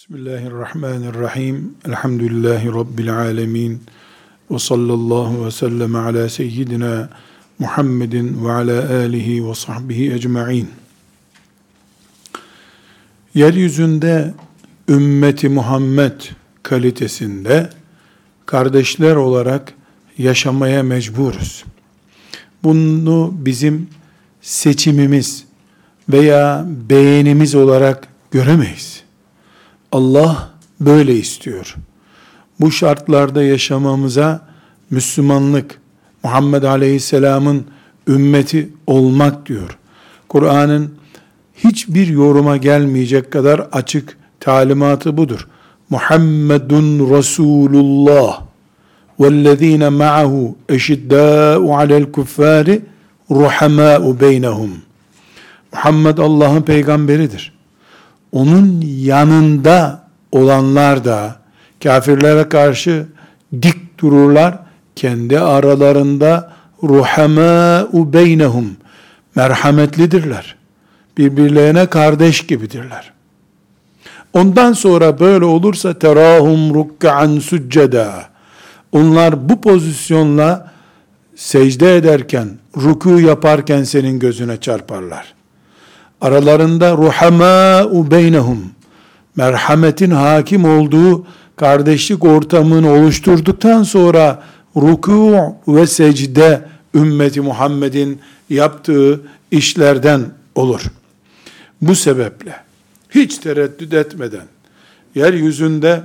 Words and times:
Bismillahirrahmanirrahim. 0.00 1.74
Elhamdülillahi 1.88 2.68
Rabbil 2.68 3.16
alemin. 3.16 3.82
Ve 4.50 4.58
sallallahu 4.58 5.46
ve 5.46 5.50
sellem 5.50 5.96
ala 5.96 6.28
seyyidina 6.28 7.08
Muhammedin 7.58 8.44
ve 8.44 8.52
ala 8.52 8.94
alihi 8.94 9.48
ve 9.48 9.54
sahbihi 9.54 10.12
ecma'in. 10.12 10.68
Yeryüzünde 13.34 14.34
ümmeti 14.88 15.48
Muhammed 15.48 16.20
kalitesinde 16.62 17.70
kardeşler 18.46 19.16
olarak 19.16 19.72
yaşamaya 20.18 20.82
mecburuz. 20.82 21.64
Bunu 22.62 23.34
bizim 23.36 23.88
seçimimiz 24.40 25.44
veya 26.08 26.66
beğenimiz 26.90 27.54
olarak 27.54 28.08
göremeyiz. 28.30 29.09
Allah 29.91 30.49
böyle 30.79 31.15
istiyor. 31.15 31.75
Bu 32.59 32.71
şartlarda 32.71 33.43
yaşamamıza 33.43 34.47
Müslümanlık, 34.89 35.81
Muhammed 36.23 36.63
Aleyhisselam'ın 36.63 37.65
ümmeti 38.07 38.69
olmak 38.87 39.45
diyor. 39.45 39.77
Kur'an'ın 40.29 40.93
hiçbir 41.55 42.07
yoruma 42.07 42.57
gelmeyecek 42.57 43.31
kadar 43.31 43.59
açık 43.59 44.17
talimatı 44.39 45.17
budur. 45.17 45.47
Muhammedun 45.89 47.17
Resulullah 47.17 48.41
وَالَّذ۪ينَ 49.19 49.83
مَعَهُ 50.03 50.53
اَشِدَّاءُ 50.75 51.61
عَلَى 51.77 51.95
الْكُفَّارِ 52.03 52.79
رُحَمَاءُ 53.31 54.03
بَيْنَهُمْ 54.19 54.69
Muhammed 55.73 56.17
Allah'ın 56.17 56.61
peygamberidir 56.61 57.53
onun 58.32 58.80
yanında 58.86 60.02
olanlar 60.32 61.04
da 61.04 61.36
kafirlere 61.82 62.48
karşı 62.48 63.06
dik 63.62 63.98
dururlar. 63.98 64.58
Kendi 64.96 65.40
aralarında 65.40 66.52
ruhamâ'u 66.82 68.12
beynehum 68.12 68.76
merhametlidirler. 69.34 70.56
Birbirlerine 71.18 71.86
kardeş 71.86 72.46
gibidirler. 72.46 73.12
Ondan 74.32 74.72
sonra 74.72 75.20
böyle 75.20 75.44
olursa 75.44 75.98
terahum 75.98 76.74
rukkan 76.74 77.38
succeda. 77.38 78.24
Onlar 78.92 79.48
bu 79.48 79.60
pozisyonla 79.60 80.72
secde 81.36 81.96
ederken, 81.96 82.48
ruku 82.76 83.20
yaparken 83.20 83.82
senin 83.82 84.18
gözüne 84.18 84.56
çarparlar 84.56 85.39
aralarında 86.20 86.92
ruhamâ'u 86.96 88.10
beynehum 88.10 88.72
merhametin 89.36 90.10
hakim 90.10 90.64
olduğu 90.64 91.26
kardeşlik 91.56 92.24
ortamını 92.24 92.92
oluşturduktan 92.92 93.82
sonra 93.82 94.42
ruku 94.76 95.36
ve 95.68 95.86
secde 95.86 96.62
ümmeti 96.94 97.40
Muhammed'in 97.40 98.20
yaptığı 98.50 99.20
işlerden 99.50 100.20
olur. 100.54 100.82
Bu 101.82 101.94
sebeple 101.94 102.56
hiç 103.10 103.38
tereddüt 103.38 103.94
etmeden 103.94 104.46
yeryüzünde 105.14 106.02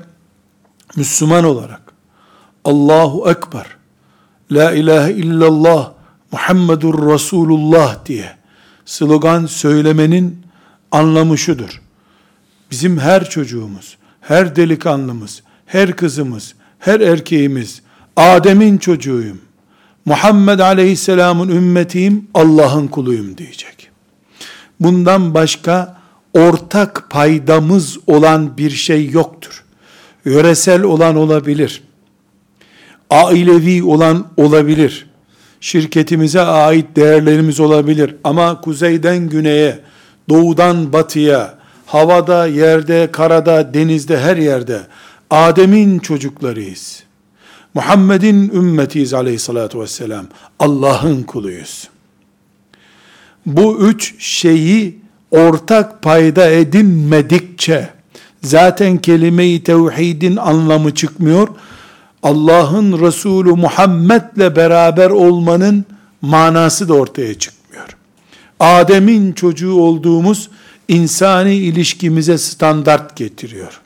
Müslüman 0.96 1.44
olarak 1.44 1.82
Allahu 2.66 3.30
Ekber 3.30 3.66
La 4.52 4.72
ilahe 4.72 5.14
illallah 5.14 5.92
Muhammedur 6.32 7.14
Resulullah 7.14 8.06
diye 8.06 8.36
slogan 8.86 9.46
söylemenin 9.46 10.38
anlamı 10.92 11.38
şudur. 11.38 11.82
Bizim 12.72 13.00
her 13.00 13.30
çocuğumuz, 13.30 13.98
her 14.22 14.56
delikanlımız, 14.56 15.44
her 15.66 15.96
kızımız, 15.96 16.56
her 16.80 17.00
erkeğimiz, 17.00 17.82
Adem'in 18.16 18.78
çocuğuyum, 18.78 19.42
Muhammed 20.06 20.60
Aleyhisselam'ın 20.60 21.50
ümmetiyim, 21.50 22.28
Allah'ın 22.34 22.88
kuluyum 22.88 23.38
diyecek. 23.38 23.90
Bundan 24.80 25.34
başka 25.34 25.98
ortak 26.34 27.10
paydamız 27.10 27.98
olan 28.08 28.58
bir 28.58 28.72
şey 28.72 29.10
yoktur. 29.10 29.64
Yöresel 30.26 30.84
olan 30.84 31.16
olabilir. 31.16 31.84
Ailevi 33.10 33.84
olan 33.84 34.28
olabilir 34.38 35.08
şirketimize 35.66 36.42
ait 36.42 36.96
değerlerimiz 36.96 37.60
olabilir 37.60 38.16
ama 38.24 38.62
kuzeyden 38.62 39.30
güneye, 39.30 39.80
doğudan 40.30 40.94
batıya, 40.94 41.56
havada, 41.86 42.48
yerde, 42.48 43.10
karada, 43.12 43.74
denizde, 43.74 44.20
her 44.20 44.38
yerde 44.38 44.82
Adem'in 45.30 46.00
çocuklarıyız. 46.00 47.04
Muhammed'in 47.74 48.50
ümmetiyiz 48.50 49.14
aleyhissalatü 49.14 49.80
vesselam. 49.80 50.26
Allah'ın 50.60 51.24
kuluyuz. 51.24 51.90
Bu 53.46 53.78
üç 53.80 54.16
şeyi 54.20 55.00
ortak 55.32 56.02
payda 56.02 56.50
edinmedikçe 56.50 57.90
zaten 58.44 58.98
kelime-i 58.98 59.64
tevhidin 59.64 60.36
anlamı 60.36 60.96
çıkmıyor 60.96 61.48
Allah'ın 62.26 63.02
Resulü 63.02 63.52
Muhammed'le 63.52 64.56
beraber 64.56 65.10
olmanın 65.10 65.86
manası 66.22 66.90
da 66.90 66.94
ortaya 66.94 67.34
çıkmıyor. 67.34 67.98
Adem'in 68.60 69.34
çocuğu 69.34 69.74
olduğumuz 69.74 70.50
insani 70.88 71.56
ilişkimize 71.56 72.38
standart 72.38 73.16
getiriyor. 73.16 73.82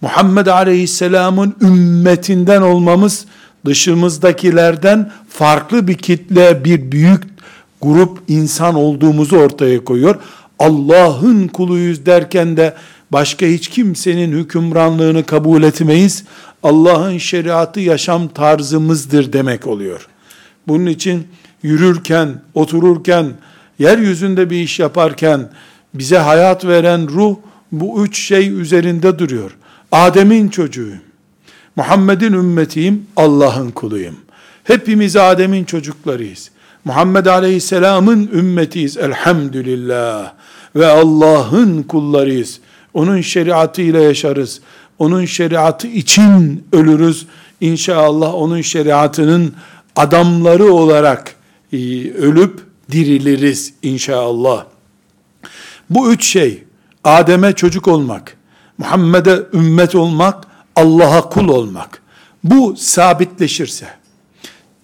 Muhammed 0.00 0.46
Aleyhisselam'ın 0.46 1.54
ümmetinden 1.60 2.62
olmamız 2.62 3.24
dışımızdakilerden 3.66 5.12
farklı 5.28 5.88
bir 5.88 5.94
kitle, 5.94 6.64
bir 6.64 6.92
büyük 6.92 7.22
grup 7.80 8.18
insan 8.28 8.74
olduğumuzu 8.74 9.36
ortaya 9.36 9.84
koyuyor. 9.84 10.16
Allah'ın 10.58 11.48
kuluyuz 11.48 12.06
derken 12.06 12.56
de 12.56 12.74
başka 13.12 13.46
hiç 13.46 13.68
kimsenin 13.68 14.32
hükümranlığını 14.32 15.26
kabul 15.26 15.62
etmeyiz. 15.62 16.24
Allah'ın 16.62 17.18
şeriatı 17.18 17.80
yaşam 17.80 18.28
tarzımızdır 18.28 19.32
demek 19.32 19.66
oluyor. 19.66 20.08
Bunun 20.68 20.86
için 20.86 21.28
yürürken, 21.62 22.42
otururken, 22.54 23.26
yeryüzünde 23.78 24.50
bir 24.50 24.60
iş 24.60 24.78
yaparken 24.78 25.50
bize 25.94 26.18
hayat 26.18 26.64
veren 26.64 27.08
ruh 27.08 27.36
bu 27.72 28.04
üç 28.04 28.18
şey 28.18 28.48
üzerinde 28.48 29.18
duruyor. 29.18 29.56
Adem'in 29.92 30.48
çocuğuyum. 30.48 31.00
Muhammed'in 31.76 32.32
ümmetiyim, 32.32 33.06
Allah'ın 33.16 33.70
kuluyum. 33.70 34.16
Hepimiz 34.64 35.16
Adem'in 35.16 35.64
çocuklarıyız. 35.64 36.50
Muhammed 36.84 37.26
Aleyhisselam'ın 37.26 38.30
ümmetiyiz 38.34 38.96
elhamdülillah. 38.96 40.32
Ve 40.76 40.86
Allah'ın 40.86 41.82
kullarıyız. 41.82 42.60
Onun 42.94 43.20
şeriatıyla 43.20 44.00
yaşarız 44.00 44.60
onun 45.02 45.24
şeriatı 45.24 45.86
için 45.86 46.64
ölürüz. 46.72 47.26
İnşallah 47.60 48.34
onun 48.34 48.60
şeriatının 48.60 49.54
adamları 49.96 50.72
olarak 50.72 51.34
e, 51.72 51.76
ölüp 52.10 52.60
diriliriz 52.90 53.74
inşallah. 53.82 54.64
Bu 55.90 56.12
üç 56.12 56.24
şey, 56.24 56.64
Adem'e 57.04 57.52
çocuk 57.52 57.88
olmak, 57.88 58.36
Muhammed'e 58.78 59.42
ümmet 59.52 59.94
olmak, 59.94 60.44
Allah'a 60.76 61.28
kul 61.28 61.48
olmak. 61.48 62.02
Bu 62.44 62.74
sabitleşirse, 62.76 63.88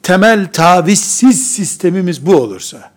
temel 0.03 0.53
tavizsiz 0.53 1.53
sistemimiz 1.53 2.27
bu 2.27 2.37
olursa, 2.37 2.91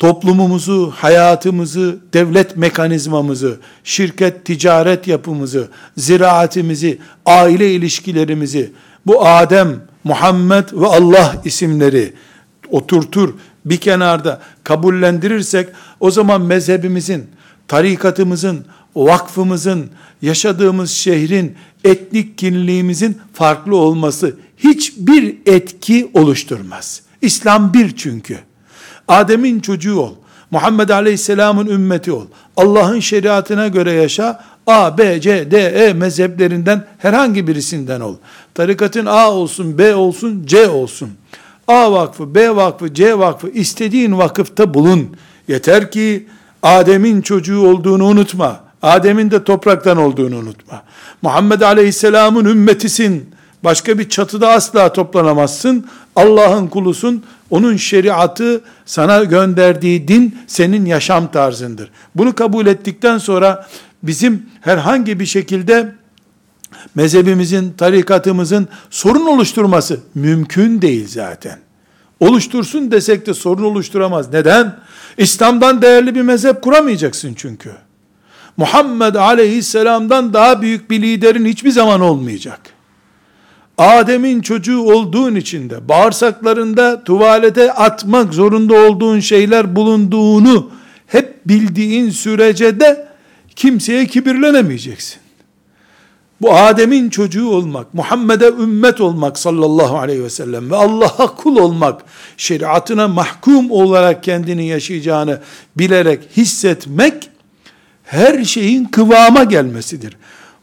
toplumumuzu, 0.00 0.92
hayatımızı, 0.96 1.98
devlet 2.12 2.56
mekanizmamızı, 2.56 3.60
şirket, 3.84 4.44
ticaret 4.44 5.08
yapımızı, 5.08 5.68
ziraatimizi, 5.96 6.98
aile 7.26 7.74
ilişkilerimizi, 7.74 8.72
bu 9.06 9.26
Adem, 9.26 9.82
Muhammed 10.04 10.64
ve 10.72 10.86
Allah 10.86 11.36
isimleri 11.44 12.12
oturtur, 12.70 13.34
bir 13.64 13.76
kenarda 13.76 14.40
kabullendirirsek, 14.64 15.68
o 16.00 16.10
zaman 16.10 16.42
mezhebimizin, 16.42 17.26
tarikatımızın, 17.68 18.64
vakfımızın, 18.96 19.90
yaşadığımız 20.22 20.90
şehrin, 20.90 21.54
etnik 21.84 22.38
kimliğimizin 22.38 23.18
farklı 23.32 23.76
olması 23.76 24.36
hiçbir 24.56 25.36
etki 25.46 26.10
oluşturmaz. 26.14 27.02
İslam 27.22 27.74
bir 27.74 27.96
çünkü. 27.96 28.49
Adem'in 29.10 29.60
çocuğu 29.60 30.00
ol. 30.00 30.12
Muhammed 30.50 30.88
Aleyhisselam'ın 30.88 31.66
ümmeti 31.66 32.12
ol. 32.12 32.26
Allah'ın 32.56 33.00
şeriatına 33.00 33.68
göre 33.68 33.92
yaşa. 33.92 34.44
A, 34.66 34.98
B, 34.98 35.20
C, 35.20 35.50
D, 35.50 35.58
E 35.58 35.92
mezheplerinden 35.92 36.86
herhangi 36.98 37.46
birisinden 37.46 38.00
ol. 38.00 38.14
Tarikatın 38.54 39.06
A 39.06 39.30
olsun, 39.30 39.78
B 39.78 39.94
olsun, 39.94 40.42
C 40.46 40.68
olsun. 40.68 41.10
A 41.68 41.92
vakfı, 41.92 42.34
B 42.34 42.56
vakfı, 42.56 42.94
C 42.94 43.18
vakfı 43.18 43.48
istediğin 43.48 44.18
vakıfta 44.18 44.74
bulun. 44.74 45.16
Yeter 45.48 45.90
ki 45.90 46.26
Adem'in 46.62 47.22
çocuğu 47.22 47.66
olduğunu 47.66 48.04
unutma. 48.04 48.60
Adem'in 48.82 49.30
de 49.30 49.44
topraktan 49.44 49.96
olduğunu 49.96 50.36
unutma. 50.36 50.82
Muhammed 51.22 51.60
Aleyhisselam'ın 51.60 52.44
ümmetisin. 52.44 53.30
Başka 53.64 53.98
bir 53.98 54.08
çatıda 54.08 54.50
asla 54.50 54.92
toplanamazsın. 54.92 55.86
Allah'ın 56.16 56.66
kulusun. 56.66 57.24
Onun 57.50 57.76
şeriatı 57.76 58.60
sana 58.86 59.24
gönderdiği 59.24 60.08
din 60.08 60.38
senin 60.46 60.86
yaşam 60.86 61.30
tarzındır. 61.30 61.90
Bunu 62.14 62.34
kabul 62.34 62.66
ettikten 62.66 63.18
sonra 63.18 63.68
bizim 64.02 64.46
herhangi 64.60 65.20
bir 65.20 65.26
şekilde 65.26 65.94
mezhebimizin, 66.94 67.72
tarikatımızın 67.72 68.68
sorun 68.90 69.26
oluşturması 69.26 70.00
mümkün 70.14 70.82
değil 70.82 71.08
zaten. 71.08 71.58
Oluştursun 72.20 72.90
desek 72.90 73.26
de 73.26 73.34
sorun 73.34 73.62
oluşturamaz. 73.62 74.32
Neden? 74.32 74.76
İslam'dan 75.18 75.82
değerli 75.82 76.14
bir 76.14 76.22
mezhep 76.22 76.62
kuramayacaksın 76.62 77.34
çünkü. 77.34 77.72
Muhammed 78.56 79.14
aleyhisselamdan 79.14 80.32
daha 80.32 80.62
büyük 80.62 80.90
bir 80.90 81.02
liderin 81.02 81.44
hiçbir 81.44 81.70
zaman 81.70 82.00
olmayacak. 82.00 82.60
Adem'in 83.80 84.40
çocuğu 84.40 84.80
olduğun 84.80 85.34
için 85.34 85.70
de 85.70 85.88
bağırsaklarında 85.88 87.04
tuvalete 87.04 87.72
atmak 87.72 88.34
zorunda 88.34 88.74
olduğun 88.74 89.20
şeyler 89.20 89.76
bulunduğunu 89.76 90.70
hep 91.06 91.48
bildiğin 91.48 92.10
sürece 92.10 92.80
de 92.80 93.08
kimseye 93.56 94.06
kibirlenemeyeceksin. 94.06 95.20
Bu 96.40 96.54
Adem'in 96.54 97.10
çocuğu 97.10 97.48
olmak, 97.48 97.94
Muhammed'e 97.94 98.48
ümmet 98.48 99.00
olmak 99.00 99.38
sallallahu 99.38 99.98
aleyhi 99.98 100.24
ve 100.24 100.30
sellem 100.30 100.70
ve 100.70 100.76
Allah'a 100.76 101.36
kul 101.36 101.56
olmak, 101.56 102.02
şeriatına 102.36 103.08
mahkum 103.08 103.70
olarak 103.70 104.24
kendini 104.24 104.66
yaşayacağını 104.66 105.40
bilerek 105.76 106.20
hissetmek, 106.36 107.30
her 108.04 108.44
şeyin 108.44 108.84
kıvama 108.84 109.44
gelmesidir. 109.44 110.16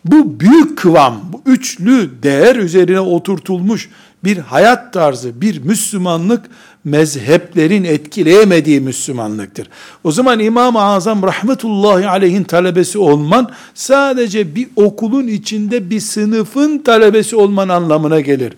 Bu 0.05 0.39
büyük 0.39 0.77
kıvam, 0.77 1.21
bu 1.33 1.41
üçlü 1.45 2.09
değer 2.23 2.55
üzerine 2.55 2.99
oturtulmuş 2.99 3.89
bir 4.23 4.37
hayat 4.37 4.93
tarzı, 4.93 5.41
bir 5.41 5.63
Müslümanlık 5.63 6.45
mezheplerin 6.83 7.83
etkileyemediği 7.83 8.81
Müslümanlıktır. 8.81 9.69
O 10.03 10.11
zaman 10.11 10.39
İmam-ı 10.39 10.81
Azam 10.81 11.23
rahmetullahi 11.23 12.07
aleyhin 12.07 12.43
talebesi 12.43 12.97
olman 12.99 13.51
sadece 13.73 14.55
bir 14.55 14.67
okulun 14.75 15.27
içinde 15.27 15.89
bir 15.89 15.99
sınıfın 15.99 16.77
talebesi 16.77 17.35
olman 17.35 17.69
anlamına 17.69 18.19
gelir. 18.19 18.53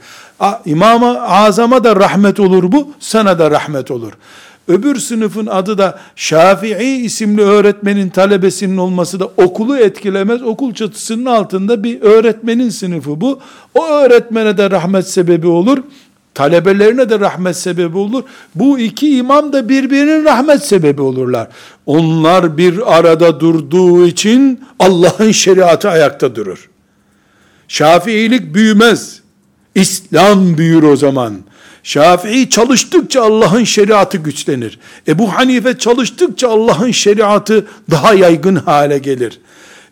İmam-ı 0.66 1.22
Azam'a 1.22 1.84
da 1.84 1.96
rahmet 1.96 2.40
olur 2.40 2.72
bu, 2.72 2.92
sana 3.00 3.40
da 3.40 3.52
rahmet 3.52 3.92
olur. 3.92 4.14
Öbür 4.70 4.96
sınıfın 4.96 5.46
adı 5.46 5.78
da 5.78 6.00
Şafii 6.16 7.02
isimli 7.04 7.42
öğretmenin 7.42 8.10
talebesinin 8.10 8.78
olması 8.78 9.20
da 9.20 9.26
okulu 9.26 9.78
etkilemez. 9.78 10.44
Okul 10.44 10.74
çatısının 10.74 11.26
altında 11.26 11.84
bir 11.84 12.02
öğretmenin 12.02 12.70
sınıfı 12.70 13.22
bu. 13.22 13.40
O 13.74 13.88
öğretmene 13.88 14.58
de 14.58 14.72
rahmet 14.72 15.08
sebebi 15.08 15.48
olur. 15.48 15.78
Talebelerine 16.34 17.10
de 17.10 17.20
rahmet 17.20 17.56
sebebi 17.56 17.98
olur. 17.98 18.24
Bu 18.56 18.80
iki 18.80 19.18
imam 19.18 19.54
da 19.54 19.70
birbirinin 19.70 20.26
rahmet 20.26 20.66
sebebi 20.66 21.02
olurlar. 21.02 21.48
Onlar 21.86 22.58
bir 22.58 22.98
arada 22.98 23.40
durduğu 23.40 24.06
için 24.06 24.64
Allah'ın 24.80 25.32
şeriatı 25.32 25.90
ayakta 25.90 26.36
durur. 26.36 26.70
Şafiilik 27.68 28.54
büyümez. 28.54 29.22
İslam 29.76 30.58
büyür 30.58 30.84
o 30.84 30.96
zaman. 30.96 31.34
Şafii 31.84 32.50
çalıştıkça 32.50 33.24
Allah'ın 33.24 33.64
şeriatı 33.64 34.18
güçlenir. 34.18 34.80
Ebu 35.08 35.34
Hanife 35.34 35.78
çalıştıkça 35.78 36.50
Allah'ın 36.50 36.92
şeriatı 36.92 37.66
daha 37.92 38.14
yaygın 38.14 38.56
hale 38.56 38.98
gelir. 38.98 39.40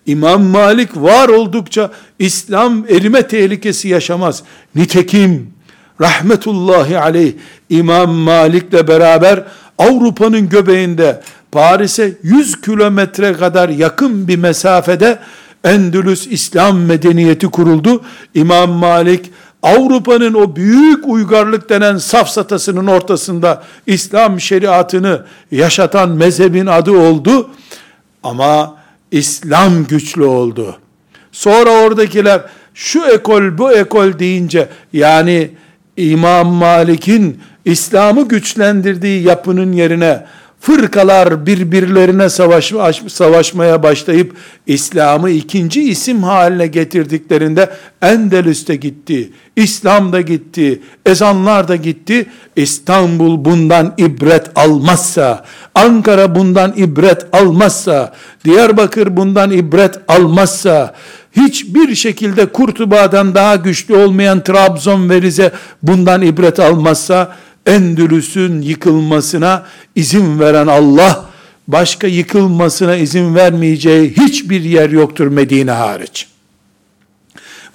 İmam 0.06 0.44
Malik 0.44 0.98
var 0.98 1.30
oldukça 1.30 1.92
İslam 2.20 2.86
erime 2.90 3.28
tehlikesi 3.28 3.88
yaşamaz. 3.88 4.44
Nitekim 4.76 5.54
rahmetullahi 6.02 7.00
aleyh 7.00 7.34
İmam 7.70 8.10
Malik'le 8.12 8.88
beraber 8.88 9.44
Avrupa'nın 9.78 10.50
göbeğinde 10.50 11.22
Paris'e 11.52 12.14
100 12.24 12.62
kilometre 12.62 13.34
kadar 13.34 13.70
yakın 13.70 14.28
bir 14.28 14.38
mesafede 14.38 15.20
Endülüs 15.64 16.28
İslam 16.28 16.80
medeniyeti 16.80 17.48
kuruldu. 17.48 18.02
İmam 18.34 18.70
Malik 18.72 19.32
Avrupa'nın 19.68 20.34
o 20.34 20.56
büyük 20.56 21.08
uygarlık 21.08 21.70
denen 21.70 21.98
safsatasının 21.98 22.88
ortasında 22.88 23.64
İslam 23.88 24.42
şeriatını 24.42 25.26
yaşatan 25.52 26.10
mezhebin 26.10 26.66
adı 26.66 26.92
oldu. 26.92 27.50
Ama 28.24 28.76
İslam 29.12 29.86
güçlü 29.86 30.24
oldu. 30.24 30.78
Sonra 31.32 31.70
oradakiler 31.70 32.42
şu 32.74 33.06
ekol 33.06 33.58
bu 33.58 33.72
ekol 33.72 34.20
deyince 34.20 34.70
yani 34.94 35.52
İmam 35.98 36.48
Malik'in 36.48 37.42
İslam'ı 37.66 38.28
güçlendirdiği 38.28 39.24
yapının 39.24 39.74
yerine 39.74 40.26
fırkalar 40.68 41.46
birbirlerine 41.46 42.30
savaş, 42.30 42.74
savaşmaya 43.08 43.84
başlayıp 43.84 44.34
İslam'ı 44.66 45.30
ikinci 45.30 45.84
isim 45.84 46.24
haline 46.24 46.68
getirdiklerinde 46.68 47.70
Endelüs'te 48.02 48.76
gitti, 48.76 49.30
İslam'da 49.56 50.22
gitti, 50.22 50.82
ezanlar 51.06 51.68
da 51.68 51.76
gitti. 51.76 52.26
İstanbul 52.56 53.46
bundan 53.46 53.94
ibret 53.98 54.46
almazsa, 54.56 55.46
Ankara 55.76 56.36
bundan 56.36 56.74
ibret 56.78 57.26
almazsa, 57.32 58.14
Diyarbakır 58.46 59.18
bundan 59.18 59.52
ibret 59.52 59.96
almazsa, 60.08 60.94
hiçbir 61.32 61.96
şekilde 61.96 62.46
Kurtuba'dan 62.46 63.36
daha 63.36 63.56
güçlü 63.56 63.96
olmayan 63.96 64.44
Trabzon 64.44 65.10
ve 65.10 65.22
Rize 65.22 65.52
bundan 65.84 66.22
ibret 66.22 66.60
almazsa, 66.60 67.36
Endülüs'ün 67.68 68.62
yıkılmasına 68.62 69.66
izin 69.96 70.40
veren 70.40 70.68
Allah, 70.68 71.26
başka 71.68 72.08
yıkılmasına 72.08 72.96
izin 72.96 73.36
vermeyeceği 73.36 74.14
hiçbir 74.18 74.62
yer 74.62 74.90
yoktur 74.90 75.28
Medine 75.28 75.72
hariç. 75.72 76.28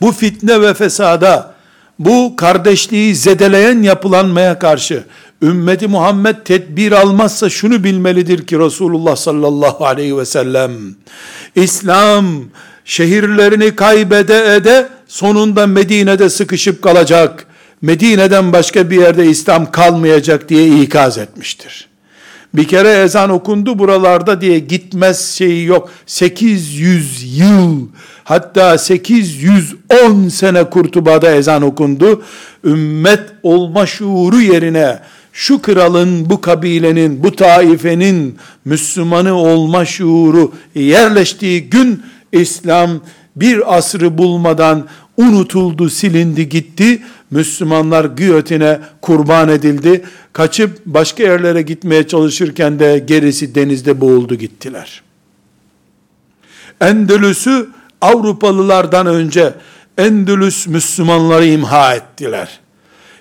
Bu 0.00 0.12
fitne 0.12 0.60
ve 0.60 0.74
fesada, 0.74 1.54
bu 1.98 2.36
kardeşliği 2.36 3.14
zedeleyen 3.14 3.82
yapılanmaya 3.82 4.58
karşı, 4.58 5.04
ümmeti 5.42 5.88
Muhammed 5.88 6.36
tedbir 6.44 6.92
almazsa 6.92 7.50
şunu 7.50 7.84
bilmelidir 7.84 8.46
ki 8.46 8.58
Resulullah 8.58 9.16
sallallahu 9.16 9.86
aleyhi 9.86 10.18
ve 10.18 10.24
sellem, 10.24 10.72
İslam 11.54 12.44
şehirlerini 12.84 13.76
kaybede 13.76 14.54
ede 14.54 14.88
sonunda 15.08 15.66
Medine'de 15.66 16.30
sıkışıp 16.30 16.82
kalacak. 16.82 17.46
Medine'den 17.82 18.52
başka 18.52 18.90
bir 18.90 19.00
yerde 19.00 19.26
İslam 19.26 19.70
kalmayacak 19.70 20.48
diye 20.48 20.82
ikaz 20.82 21.18
etmiştir. 21.18 21.88
Bir 22.54 22.68
kere 22.68 23.02
ezan 23.02 23.30
okundu 23.30 23.78
buralarda 23.78 24.40
diye 24.40 24.58
gitmez 24.58 25.34
şeyi 25.34 25.66
yok. 25.66 25.90
800 26.06 27.38
yıl 27.38 27.88
hatta 28.24 28.78
810 28.78 30.28
sene 30.28 30.70
Kurtuba'da 30.70 31.34
ezan 31.34 31.62
okundu. 31.62 32.22
Ümmet 32.64 33.22
olma 33.42 33.86
şuuru 33.86 34.40
yerine 34.40 34.98
şu 35.32 35.62
kralın, 35.62 36.30
bu 36.30 36.40
kabilenin, 36.40 37.24
bu 37.24 37.36
taifenin 37.36 38.38
Müslümanı 38.64 39.34
olma 39.34 39.84
şuuru 39.84 40.52
yerleştiği 40.74 41.70
gün 41.70 42.02
İslam 42.32 43.00
bir 43.36 43.76
asrı 43.76 44.18
bulmadan 44.18 44.88
unutuldu, 45.16 45.90
silindi, 45.90 46.48
gitti. 46.48 47.02
Müslümanlar 47.30 48.04
giyotine 48.04 48.78
kurban 49.02 49.48
edildi. 49.48 50.04
Kaçıp 50.32 50.86
başka 50.86 51.22
yerlere 51.22 51.62
gitmeye 51.62 52.06
çalışırken 52.06 52.78
de 52.78 52.98
gerisi 52.98 53.54
denizde 53.54 54.00
boğuldu 54.00 54.34
gittiler. 54.34 55.02
Endülüs'ü 56.80 57.68
Avrupalılardan 58.00 59.06
önce 59.06 59.54
Endülüs 59.98 60.66
Müslümanları 60.66 61.46
imha 61.46 61.94
ettiler. 61.94 62.60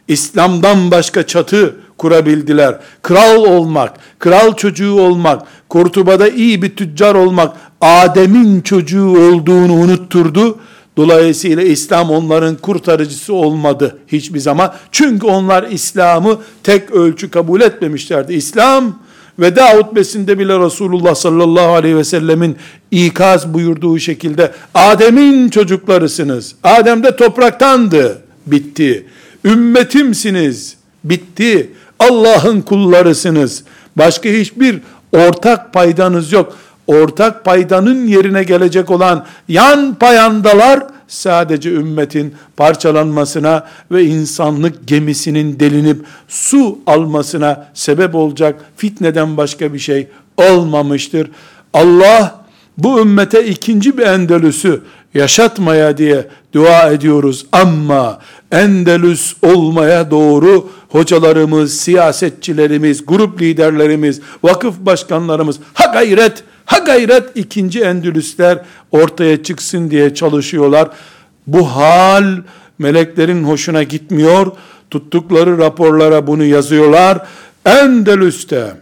İslam'dan 0.07 0.91
başka 0.91 1.27
çatı 1.27 1.75
kurabildiler. 1.97 2.79
Kral 3.01 3.43
olmak, 3.43 3.93
kral 4.19 4.55
çocuğu 4.55 4.93
olmak, 4.93 5.41
Kurtuba'da 5.69 6.27
iyi 6.27 6.61
bir 6.61 6.75
tüccar 6.75 7.15
olmak, 7.15 7.57
Adem'in 7.81 8.61
çocuğu 8.61 9.09
olduğunu 9.09 9.73
unutturdu. 9.73 10.59
Dolayısıyla 10.97 11.63
İslam 11.63 12.09
onların 12.09 12.55
kurtarıcısı 12.55 13.33
olmadı 13.33 13.97
hiçbir 14.07 14.39
zaman. 14.39 14.73
Çünkü 14.91 15.25
onlar 15.25 15.63
İslam'ı 15.63 16.39
tek 16.63 16.91
ölçü 16.91 17.31
kabul 17.31 17.61
etmemişlerdi. 17.61 18.33
İslam 18.33 19.00
veda 19.39 19.73
hutbesinde 19.77 20.39
bile 20.39 20.59
Resulullah 20.59 21.15
sallallahu 21.15 21.73
aleyhi 21.73 21.97
ve 21.97 22.03
sellemin 22.03 22.55
ikaz 22.91 23.53
buyurduğu 23.53 24.00
şekilde 24.00 24.51
Adem'in 24.73 25.50
çocuklarısınız. 25.50 26.55
Adem 26.63 27.03
de 27.03 27.15
topraktandı. 27.15 28.21
Bitti. 28.47 29.05
Ümmetimsiniz. 29.45 30.75
Bitti. 31.03 31.69
Allah'ın 32.00 32.61
kullarısınız. 32.61 33.63
Başka 33.95 34.29
hiçbir 34.29 34.79
ortak 35.11 35.73
paydanız 35.73 36.31
yok. 36.31 36.57
Ortak 36.91 37.45
paydanın 37.45 38.07
yerine 38.07 38.43
gelecek 38.43 38.91
olan 38.91 39.25
yan 39.48 39.95
payandalar 39.95 40.83
sadece 41.07 41.71
ümmetin 41.71 42.36
parçalanmasına 42.57 43.67
ve 43.91 44.03
insanlık 44.03 44.88
gemisinin 44.88 45.60
delinip 45.60 46.05
su 46.27 46.79
almasına 46.88 47.67
sebep 47.74 48.15
olacak 48.15 48.55
fitneden 48.77 49.38
başka 49.38 49.74
bir 49.74 49.79
şey 49.79 50.07
olmamıştır. 50.38 51.31
Allah 51.74 52.41
bu 52.77 53.00
ümmete 53.00 53.45
ikinci 53.45 53.98
bir 53.98 54.03
Endelüs'ü 54.03 54.81
yaşatmaya 55.13 55.98
diye 55.98 56.27
dua 56.53 56.91
ediyoruz 56.91 57.45
ama 57.51 58.19
Endelüs 58.51 59.33
olmaya 59.43 60.12
doğru 60.12 60.69
hocalarımız, 60.89 61.77
siyasetçilerimiz, 61.77 63.05
grup 63.05 63.41
liderlerimiz, 63.41 64.21
vakıf 64.43 64.75
başkanlarımız 64.79 65.60
ha 65.74 65.86
gayret, 65.93 66.43
ha 66.71 66.77
gayret 66.77 67.23
ikinci 67.35 67.81
Endülüsler 67.81 68.59
ortaya 68.91 69.43
çıksın 69.43 69.91
diye 69.91 70.13
çalışıyorlar. 70.13 70.89
Bu 71.47 71.67
hal 71.67 72.37
meleklerin 72.79 73.43
hoşuna 73.43 73.83
gitmiyor. 73.83 74.51
Tuttukları 74.91 75.57
raporlara 75.57 76.27
bunu 76.27 76.43
yazıyorlar. 76.43 77.27
Endelüs'te, 77.65 78.73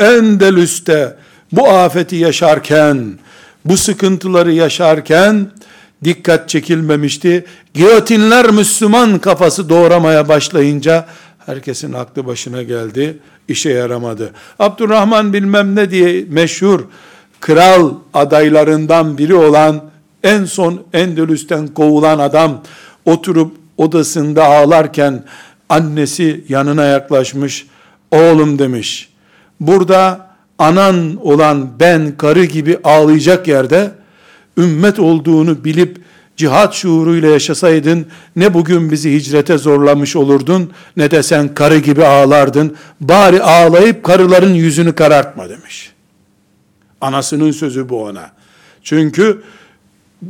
Endelüs'te 0.00 1.16
bu 1.52 1.68
afeti 1.68 2.16
yaşarken, 2.16 3.18
bu 3.64 3.76
sıkıntıları 3.76 4.52
yaşarken 4.52 5.50
dikkat 6.04 6.48
çekilmemişti. 6.48 7.44
Giyotinler 7.74 8.50
Müslüman 8.50 9.18
kafası 9.18 9.68
doğramaya 9.68 10.28
başlayınca 10.28 11.06
herkesin 11.46 11.92
aklı 11.92 12.26
başına 12.26 12.62
geldi. 12.62 13.18
işe 13.48 13.70
yaramadı. 13.70 14.30
Abdurrahman 14.58 15.32
bilmem 15.32 15.76
ne 15.76 15.90
diye 15.90 16.24
meşhur 16.28 16.80
kral 17.40 17.94
adaylarından 18.14 19.18
biri 19.18 19.34
olan 19.34 19.90
en 20.22 20.44
son 20.44 20.82
Endülüs'ten 20.92 21.66
kovulan 21.66 22.18
adam 22.18 22.62
oturup 23.04 23.56
odasında 23.76 24.44
ağlarken 24.44 25.24
annesi 25.68 26.44
yanına 26.48 26.84
yaklaşmış. 26.84 27.66
Oğlum 28.10 28.58
demiş. 28.58 29.08
Burada 29.60 30.30
anan 30.58 31.26
olan 31.26 31.80
ben 31.80 32.16
karı 32.16 32.44
gibi 32.44 32.78
ağlayacak 32.84 33.48
yerde 33.48 33.90
ümmet 34.58 34.98
olduğunu 34.98 35.64
bilip 35.64 35.98
cihat 36.36 36.74
şuuruyla 36.74 37.30
yaşasaydın 37.30 38.06
ne 38.36 38.54
bugün 38.54 38.90
bizi 38.90 39.14
hicrete 39.14 39.58
zorlamış 39.58 40.16
olurdun 40.16 40.70
ne 40.96 41.10
de 41.10 41.22
sen 41.22 41.54
karı 41.54 41.78
gibi 41.78 42.04
ağlardın. 42.04 42.76
Bari 43.00 43.42
ağlayıp 43.42 44.04
karıların 44.04 44.54
yüzünü 44.54 44.94
karartma 44.94 45.48
demiş. 45.48 45.92
Anasının 47.00 47.50
sözü 47.50 47.88
bu 47.88 48.02
ona. 48.02 48.30
Çünkü 48.82 49.42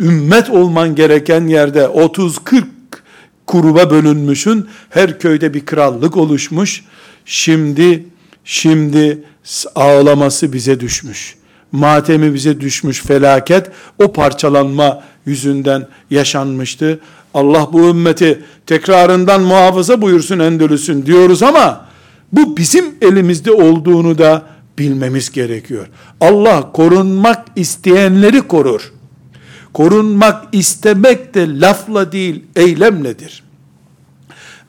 ümmet 0.01 0.51
olman 0.51 0.95
gereken 0.95 1.47
yerde 1.47 1.81
30-40 1.81 2.65
kuruba 3.47 3.91
bölünmüşün. 3.91 4.69
Her 4.91 5.19
köyde 5.19 5.55
bir 5.55 5.67
krallık 5.67 6.17
oluşmuş. 6.17 6.85
Şimdi 7.25 8.07
şimdi 8.45 9.25
ağlaması 9.75 10.53
bize 10.53 10.81
düşmüş. 10.81 11.37
Matemi 11.73 12.35
bize 12.35 12.61
düşmüş 12.61 13.03
felaket 13.03 13.71
o 13.99 14.13
parçalanma 14.13 15.03
yüzünden 15.27 15.87
yaşanmıştı. 16.11 17.01
Allah 17.35 17.69
bu 17.73 17.89
ümmeti 17.89 18.43
tekrarından 18.67 19.43
muhafaza 19.43 20.03
buyursun 20.03 20.39
Endülüs'ün 20.39 21.07
diyoruz 21.07 21.43
ama 21.43 21.87
bu 22.33 22.57
bizim 22.57 22.95
elimizde 23.03 23.53
olduğunu 23.53 24.19
da 24.19 24.43
bilmemiz 24.79 25.31
gerekiyor. 25.31 25.87
Allah 26.21 26.73
korunmak 26.73 27.47
isteyenleri 27.57 28.41
korur. 28.41 28.93
Korunmak 29.73 30.45
istemek 30.53 31.35
de 31.35 31.61
lafla 31.61 32.13
değil 32.13 32.45
eylemledir. 32.57 33.43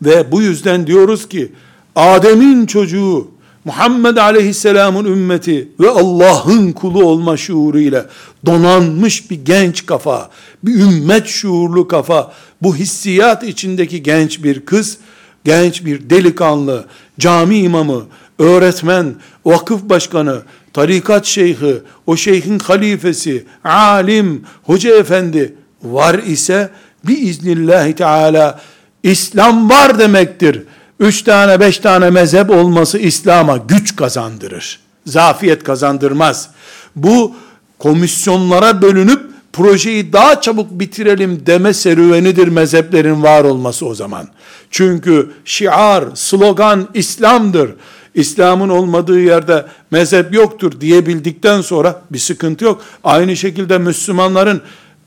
Ve 0.02 0.32
bu 0.32 0.42
yüzden 0.42 0.88
diyoruz 0.88 1.30
ki 1.30 1.52
Adem'in 1.96 2.66
çocuğu 2.66 3.28
Muhammed 3.66 4.18
Aleyhisselam'ın 4.18 5.06
ümmeti 5.06 5.70
ve 5.80 5.90
Allah'ın 5.90 6.72
kulu 6.72 7.04
olma 7.06 7.38
şuuruyla 7.38 8.06
donanmış 8.46 9.32
bir 9.32 9.46
genç 9.46 9.86
kafa, 9.86 10.30
bir 10.64 10.76
ümmet 10.76 11.28
şuurlu 11.28 11.88
kafa, 11.88 12.34
bu 12.62 12.76
hissiyat 12.76 13.44
içindeki 13.44 14.04
genç 14.04 14.44
bir 14.44 14.66
kız, 14.66 14.98
genç 15.46 15.86
bir 15.86 16.10
delikanlı, 16.10 16.86
cami 17.20 17.58
imamı, 17.58 18.04
öğretmen, 18.40 19.16
vakıf 19.46 19.84
başkanı, 19.84 20.42
tarikat 20.74 21.26
şeyhi, 21.26 21.76
o 22.08 22.18
şeyhin 22.18 22.60
halifesi, 22.60 23.46
alim, 23.64 24.44
hoca 24.64 24.98
efendi 24.98 25.56
var 25.84 26.20
ise 26.20 26.70
biiznillahü 27.04 27.96
teala 27.96 28.62
İslam 29.04 29.70
var 29.70 30.00
demektir. 30.00 30.64
Üç 31.00 31.22
tane 31.22 31.60
beş 31.60 31.78
tane 31.78 32.10
mezhep 32.10 32.50
olması 32.50 32.98
İslam'a 32.98 33.58
güç 33.58 33.96
kazandırır. 33.96 34.80
Zafiyet 35.06 35.64
kazandırmaz. 35.64 36.50
Bu 36.96 37.36
komisyonlara 37.80 38.82
bölünüp 38.82 39.22
projeyi 39.54 40.14
daha 40.14 40.42
çabuk 40.42 40.72
bitirelim 40.72 41.46
deme 41.46 41.74
serüvenidir 41.74 42.48
mezheplerin 42.48 43.24
var 43.24 43.44
olması 43.44 43.86
o 43.86 43.96
zaman. 43.96 44.28
Çünkü 44.72 45.32
şiar, 45.46 46.04
slogan 46.14 46.88
İslam'dır. 46.94 47.72
İslam'ın 48.14 48.70
olmadığı 48.70 49.20
yerde 49.20 49.66
mezhep 49.92 50.34
yoktur 50.34 50.82
diyebildikten 50.82 51.62
sonra 51.62 52.02
bir 52.12 52.20
sıkıntı 52.20 52.66
yok. 52.66 52.82
Aynı 53.04 53.36
şekilde 53.36 53.78
Müslümanların 53.78 54.62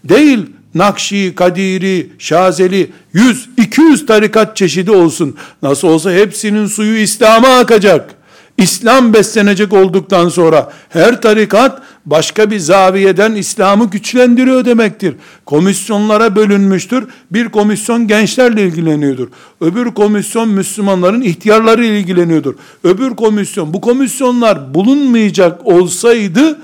değil 0.04 0.46
Nakşi, 0.74 1.32
Kadiri, 1.36 2.10
Şazeli 2.18 2.90
100, 3.12 3.48
200 3.56 4.06
tarikat 4.06 4.56
çeşidi 4.56 4.90
olsun. 4.90 5.36
Nasıl 5.62 5.88
olsa 5.88 6.12
hepsinin 6.12 6.66
suyu 6.66 6.98
İslam'a 6.98 7.48
akacak. 7.48 8.18
İslam 8.58 9.12
beslenecek 9.12 9.72
olduktan 9.72 10.28
sonra 10.28 10.72
her 10.88 11.22
tarikat 11.22 11.82
başka 12.06 12.50
bir 12.50 12.58
zaviyeden 12.58 13.34
İslam'ı 13.34 13.90
güçlendiriyor 13.90 14.64
demektir. 14.64 15.14
Komisyonlara 15.46 16.36
bölünmüştür. 16.36 17.04
Bir 17.30 17.48
komisyon 17.48 18.06
gençlerle 18.06 18.62
ilgileniyordur. 18.62 19.28
Öbür 19.60 19.94
komisyon 19.94 20.48
Müslümanların 20.48 21.20
ihtiyarları 21.20 21.84
ilgileniyordur. 21.84 22.54
Öbür 22.84 23.10
komisyon 23.10 23.74
bu 23.74 23.80
komisyonlar 23.80 24.74
bulunmayacak 24.74 25.66
olsaydı 25.66 26.58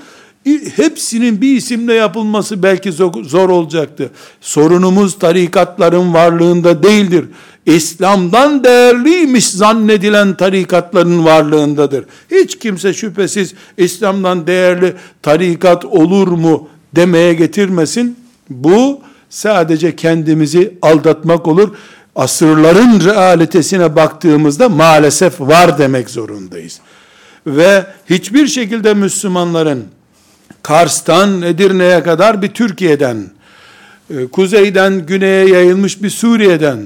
hepsinin 0.75 1.41
bir 1.41 1.55
isimle 1.55 1.93
yapılması 1.93 2.63
belki 2.63 2.91
zor 3.23 3.49
olacaktı. 3.49 4.11
Sorunumuz 4.41 5.19
tarikatların 5.19 6.13
varlığında 6.13 6.83
değildir. 6.83 7.25
İslam'dan 7.65 8.63
değerliymiş 8.63 9.49
zannedilen 9.49 10.37
tarikatların 10.37 11.25
varlığındadır. 11.25 12.05
Hiç 12.31 12.59
kimse 12.59 12.93
şüphesiz 12.93 13.53
İslam'dan 13.77 14.47
değerli 14.47 14.93
tarikat 15.21 15.85
olur 15.85 16.27
mu 16.27 16.69
demeye 16.95 17.33
getirmesin. 17.33 18.17
Bu 18.49 19.01
sadece 19.29 19.95
kendimizi 19.95 20.77
aldatmak 20.81 21.47
olur. 21.47 21.75
Asırların 22.15 23.05
realitesine 23.05 23.95
baktığımızda 23.95 24.69
maalesef 24.69 25.41
var 25.41 25.77
demek 25.77 26.09
zorundayız. 26.09 26.79
Ve 27.47 27.85
hiçbir 28.09 28.47
şekilde 28.47 28.93
Müslümanların 28.93 29.85
Kars'tan 30.63 31.41
Edirne'ye 31.41 32.03
kadar 32.03 32.41
bir 32.41 32.47
Türkiye'den, 32.47 33.17
e, 34.09 34.27
kuzeyden 34.27 35.05
güneye 35.05 35.47
yayılmış 35.47 36.03
bir 36.03 36.09
Suriye'den, 36.09 36.79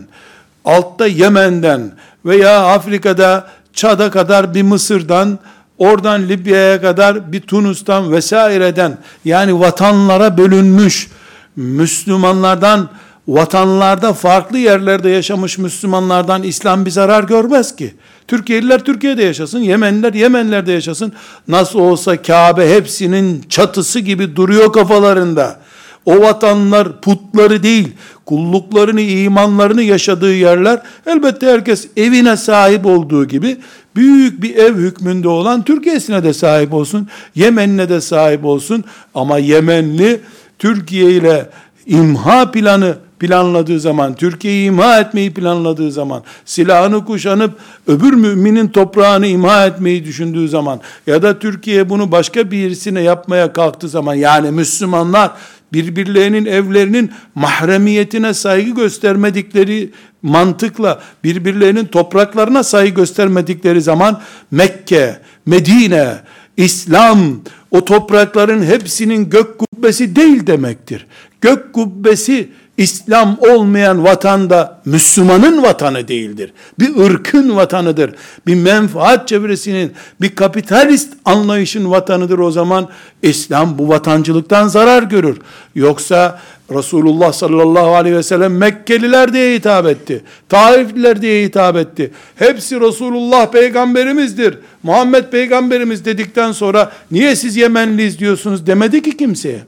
altta 0.65 1.07
Yemen'den 1.07 1.91
veya 2.25 2.65
Afrika'da 2.65 3.47
Çad'a 3.73 4.11
kadar 4.11 4.53
bir 4.53 4.61
Mısır'dan, 4.61 5.39
oradan 5.77 6.29
Libya'ya 6.29 6.81
kadar 6.81 7.31
bir 7.31 7.41
Tunus'tan 7.41 8.11
vesaireden 8.11 8.97
yani 9.25 9.59
vatanlara 9.59 10.37
bölünmüş 10.37 11.07
Müslümanlardan 11.55 12.89
vatanlarda 13.29 14.13
farklı 14.13 14.57
yerlerde 14.57 15.09
yaşamış 15.09 15.57
Müslümanlardan 15.57 16.43
İslam 16.43 16.85
bir 16.85 16.91
zarar 16.91 17.23
görmez 17.23 17.75
ki. 17.75 17.93
Türkiye'liler 18.27 18.83
Türkiye'de 18.83 19.23
yaşasın, 19.23 19.59
Yemenliler 19.59 20.13
Yemenlerde 20.13 20.71
yaşasın. 20.71 21.13
Nasıl 21.47 21.79
olsa 21.79 22.21
Kabe 22.21 22.75
hepsinin 22.75 23.41
çatısı 23.49 23.99
gibi 23.99 24.35
duruyor 24.35 24.73
kafalarında. 24.73 25.59
O 26.05 26.21
vatanlar 26.21 27.01
putları 27.01 27.63
değil, 27.63 27.87
kulluklarını, 28.25 29.01
imanlarını 29.01 29.81
yaşadığı 29.81 30.33
yerler, 30.33 30.81
elbette 31.05 31.45
herkes 31.45 31.87
evine 31.97 32.37
sahip 32.37 32.85
olduğu 32.85 33.27
gibi, 33.27 33.57
büyük 33.95 34.41
bir 34.41 34.55
ev 34.55 34.75
hükmünde 34.75 35.27
olan 35.27 35.63
Türkiye'sine 35.63 36.23
de 36.23 36.33
sahip 36.33 36.73
olsun, 36.73 37.07
Yemen'ine 37.35 37.89
de 37.89 38.01
sahip 38.01 38.45
olsun, 38.45 38.83
ama 39.15 39.37
Yemenli, 39.37 40.21
Türkiye 40.59 41.11
ile 41.11 41.49
imha 41.85 42.51
planı 42.51 42.95
planladığı 43.19 43.79
zaman, 43.79 44.15
Türkiye'yi 44.15 44.67
imha 44.67 44.99
etmeyi 44.99 45.33
planladığı 45.33 45.91
zaman, 45.91 46.23
silahını 46.45 47.05
kuşanıp 47.05 47.53
öbür 47.87 48.13
müminin 48.13 48.67
toprağını 48.67 49.27
imha 49.27 49.65
etmeyi 49.65 50.05
düşündüğü 50.05 50.49
zaman 50.49 50.79
ya 51.07 51.21
da 51.21 51.39
Türkiye 51.39 51.89
bunu 51.89 52.11
başka 52.11 52.51
birisine 52.51 53.01
yapmaya 53.01 53.53
kalktığı 53.53 53.89
zaman 53.89 54.13
yani 54.13 54.51
Müslümanlar 54.51 55.31
birbirlerinin 55.73 56.45
evlerinin 56.45 57.11
mahremiyetine 57.35 58.33
saygı 58.33 58.71
göstermedikleri 58.71 59.91
mantıkla 60.21 60.99
birbirlerinin 61.23 61.85
topraklarına 61.85 62.63
saygı 62.63 62.95
göstermedikleri 62.95 63.81
zaman 63.81 64.21
Mekke, 64.51 65.19
Medine, 65.45 66.15
İslam 66.57 67.41
o 67.71 67.85
toprakların 67.85 68.63
hepsinin 68.63 69.29
gök 69.29 69.59
kubbesi 69.59 70.15
değil 70.15 70.47
demektir. 70.47 71.07
Gök 71.41 71.73
kubbesi 71.73 72.49
İslam 72.79 73.37
olmayan 73.39 74.03
vatanda 74.03 74.81
Müslümanın 74.85 75.63
vatanı 75.63 76.07
değildir. 76.07 76.53
Bir 76.79 76.95
ırkın 77.05 77.55
vatanıdır. 77.55 78.11
Bir 78.47 78.55
menfaat 78.55 79.27
çevresinin, 79.27 79.91
bir 80.21 80.35
kapitalist 80.35 81.13
anlayışın 81.25 81.91
vatanıdır 81.91 82.39
o 82.39 82.51
zaman. 82.51 82.87
İslam 83.21 83.77
bu 83.77 83.89
vatancılıktan 83.89 84.67
zarar 84.67 85.03
görür. 85.03 85.37
Yoksa 85.75 86.39
Resulullah 86.71 87.33
sallallahu 87.33 87.95
aleyhi 87.95 88.15
ve 88.15 88.23
sellem 88.23 88.57
Mekkeliler 88.57 89.33
diye 89.33 89.55
hitap 89.55 89.85
etti. 89.85 90.23
Taifliler 90.49 91.21
diye 91.21 91.45
hitap 91.45 91.75
etti. 91.75 92.11
Hepsi 92.35 92.79
Resulullah 92.79 93.51
peygamberimizdir. 93.51 94.57
Muhammed 94.83 95.23
peygamberimiz 95.23 96.05
dedikten 96.05 96.51
sonra 96.51 96.91
niye 97.11 97.35
siz 97.35 97.55
Yemenliyiz 97.55 98.19
diyorsunuz 98.19 98.67
demedi 98.67 99.01
ki 99.01 99.17
kimseye. 99.17 99.59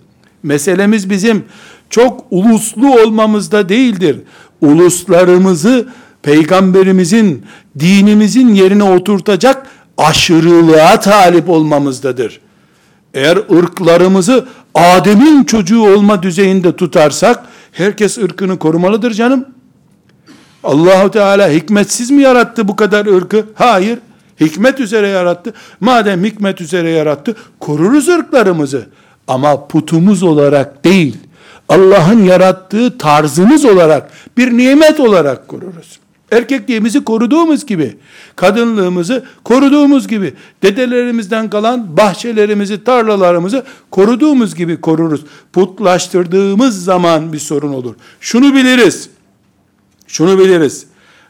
Meselemiz 0.43 1.09
bizim 1.09 1.43
çok 1.91 2.25
uluslu 2.31 3.01
olmamızda 3.01 3.69
değildir. 3.69 4.19
Uluslarımızı 4.62 5.88
peygamberimizin, 6.21 7.45
dinimizin 7.79 8.53
yerine 8.53 8.83
oturtacak 8.83 9.67
aşırılığa 9.98 11.00
talip 11.00 11.50
olmamızdadır. 11.50 12.39
Eğer 13.13 13.38
ırklarımızı 13.38 14.45
Adem'in 14.75 15.43
çocuğu 15.43 15.81
olma 15.81 16.24
düzeyinde 16.24 16.75
tutarsak, 16.75 17.43
herkes 17.71 18.17
ırkını 18.17 18.60
korumalıdır 18.60 19.12
canım. 19.12 19.45
Allahu 20.63 21.12
Teala 21.12 21.50
hikmetsiz 21.50 22.12
mi 22.12 22.21
yarattı 22.21 22.67
bu 22.67 22.75
kadar 22.75 23.05
ırkı? 23.05 23.45
Hayır. 23.55 24.00
Hikmet 24.39 24.79
üzere 24.79 25.07
yarattı. 25.07 25.53
Madem 25.79 26.24
hikmet 26.24 26.62
üzere 26.62 26.89
yarattı, 26.89 27.36
koruruz 27.60 28.10
ırklarımızı. 28.10 28.86
Ama 29.27 29.67
putumuz 29.67 30.24
olarak 30.24 30.86
değil, 30.86 31.17
Allah'ın 31.71 32.23
yarattığı 32.23 32.97
tarzımız 32.97 33.65
olarak, 33.65 34.11
bir 34.37 34.57
nimet 34.57 34.99
olarak 34.99 35.47
koruruz. 35.47 35.99
Erkekliğimizi 36.31 37.03
koruduğumuz 37.03 37.65
gibi, 37.65 37.97
kadınlığımızı 38.35 39.25
koruduğumuz 39.43 40.07
gibi, 40.07 40.33
dedelerimizden 40.63 41.49
kalan 41.49 41.97
bahçelerimizi, 41.97 42.83
tarlalarımızı 42.83 43.63
koruduğumuz 43.91 44.55
gibi 44.55 44.81
koruruz. 44.81 45.21
Putlaştırdığımız 45.53 46.83
zaman 46.83 47.33
bir 47.33 47.39
sorun 47.39 47.73
olur. 47.73 47.95
Şunu 48.19 48.53
biliriz, 48.53 49.09
şunu 50.07 50.39
biliriz. 50.39 50.85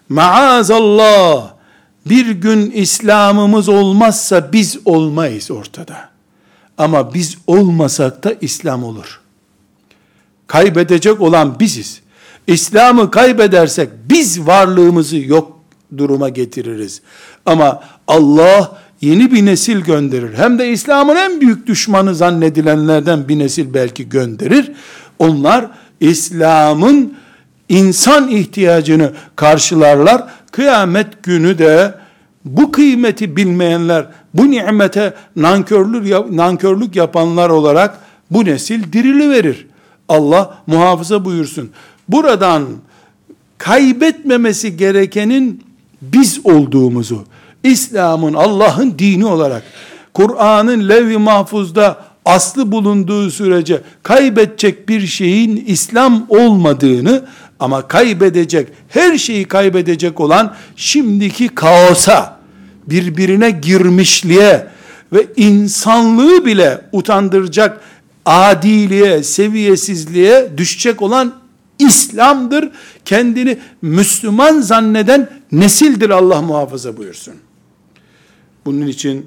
Maazallah, 0.09 1.53
bir 2.05 2.29
gün 2.31 2.71
İslam'ımız 2.71 3.69
olmazsa 3.69 4.53
biz 4.53 4.77
olmayız 4.85 5.51
ortada. 5.51 6.09
Ama 6.77 7.13
biz 7.13 7.37
olmasak 7.47 8.23
da 8.23 8.33
İslam 8.41 8.83
olur. 8.83 9.20
Kaybedecek 10.51 11.21
olan 11.21 11.59
biziz. 11.59 12.01
İslam'ı 12.47 13.11
kaybedersek 13.11 13.89
biz 14.09 14.47
varlığımızı 14.47 15.17
yok 15.17 15.59
duruma 15.97 16.29
getiririz. 16.29 17.01
Ama 17.45 17.83
Allah 18.07 18.77
yeni 19.01 19.31
bir 19.31 19.45
nesil 19.45 19.79
gönderir. 19.79 20.33
Hem 20.37 20.59
de 20.59 20.69
İslam'ın 20.69 21.15
en 21.15 21.41
büyük 21.41 21.67
düşmanı 21.67 22.15
zannedilenlerden 22.15 23.27
bir 23.27 23.39
nesil 23.39 23.73
belki 23.73 24.09
gönderir. 24.09 24.71
Onlar 25.19 25.65
İslam'ın 25.99 27.13
insan 27.69 28.27
ihtiyacını 28.27 29.11
karşılarlar. 29.35 30.23
Kıyamet 30.51 31.23
günü 31.23 31.57
de 31.57 31.95
bu 32.45 32.71
kıymeti 32.71 33.35
bilmeyenler, 33.35 34.05
bu 34.33 34.51
nimete 34.51 35.13
nankörlük, 35.35 36.95
yapanlar 36.95 37.49
olarak 37.49 37.97
bu 38.31 38.45
nesil 38.45 38.93
dirili 38.93 39.29
verir. 39.29 39.70
Allah 40.11 40.57
muhafaza 40.67 41.25
buyursun. 41.25 41.69
Buradan 42.09 42.63
kaybetmemesi 43.57 44.77
gerekenin 44.77 45.63
biz 46.01 46.39
olduğumuzu, 46.43 47.25
İslam'ın 47.63 48.33
Allah'ın 48.33 48.99
dini 48.99 49.25
olarak, 49.25 49.63
Kur'an'ın 50.13 50.89
levh-i 50.89 51.17
mahfuzda 51.17 51.97
aslı 52.25 52.71
bulunduğu 52.71 53.31
sürece 53.31 53.81
kaybedecek 54.03 54.89
bir 54.89 55.07
şeyin 55.07 55.63
İslam 55.67 56.25
olmadığını 56.29 57.25
ama 57.59 57.87
kaybedecek, 57.87 58.67
her 58.89 59.17
şeyi 59.17 59.45
kaybedecek 59.45 60.19
olan 60.19 60.55
şimdiki 60.75 61.47
kaosa, 61.47 62.39
birbirine 62.87 63.51
girmişliğe 63.51 64.67
ve 65.13 65.27
insanlığı 65.35 66.45
bile 66.45 66.81
utandıracak 66.91 67.81
adiliğe, 68.25 69.23
seviyesizliğe 69.23 70.57
düşecek 70.57 71.01
olan 71.01 71.33
İslam'dır. 71.79 72.69
Kendini 73.05 73.57
Müslüman 73.81 74.61
zanneden 74.61 75.29
nesildir 75.51 76.09
Allah 76.09 76.41
muhafaza 76.41 76.97
buyursun. 76.97 77.33
Bunun 78.65 78.87
için 78.87 79.25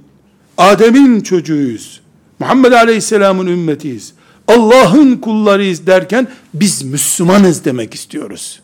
Adem'in 0.59 1.21
çocuğuyuz. 1.21 2.01
Muhammed 2.39 2.73
Aleyhisselam'ın 2.73 3.47
ümmetiyiz. 3.47 4.13
Allah'ın 4.49 5.17
kullarıyız 5.17 5.87
derken 5.87 6.29
biz 6.55 6.83
Müslümanız 6.83 7.65
demek 7.65 7.95
istiyoruz. 7.95 8.61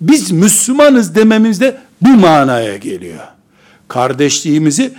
Biz 0.00 0.30
Müslümanız 0.30 1.14
dememizde 1.14 1.78
bu 2.00 2.08
manaya 2.08 2.76
geliyor. 2.76 3.24
Kardeşliğimizi 3.88 4.92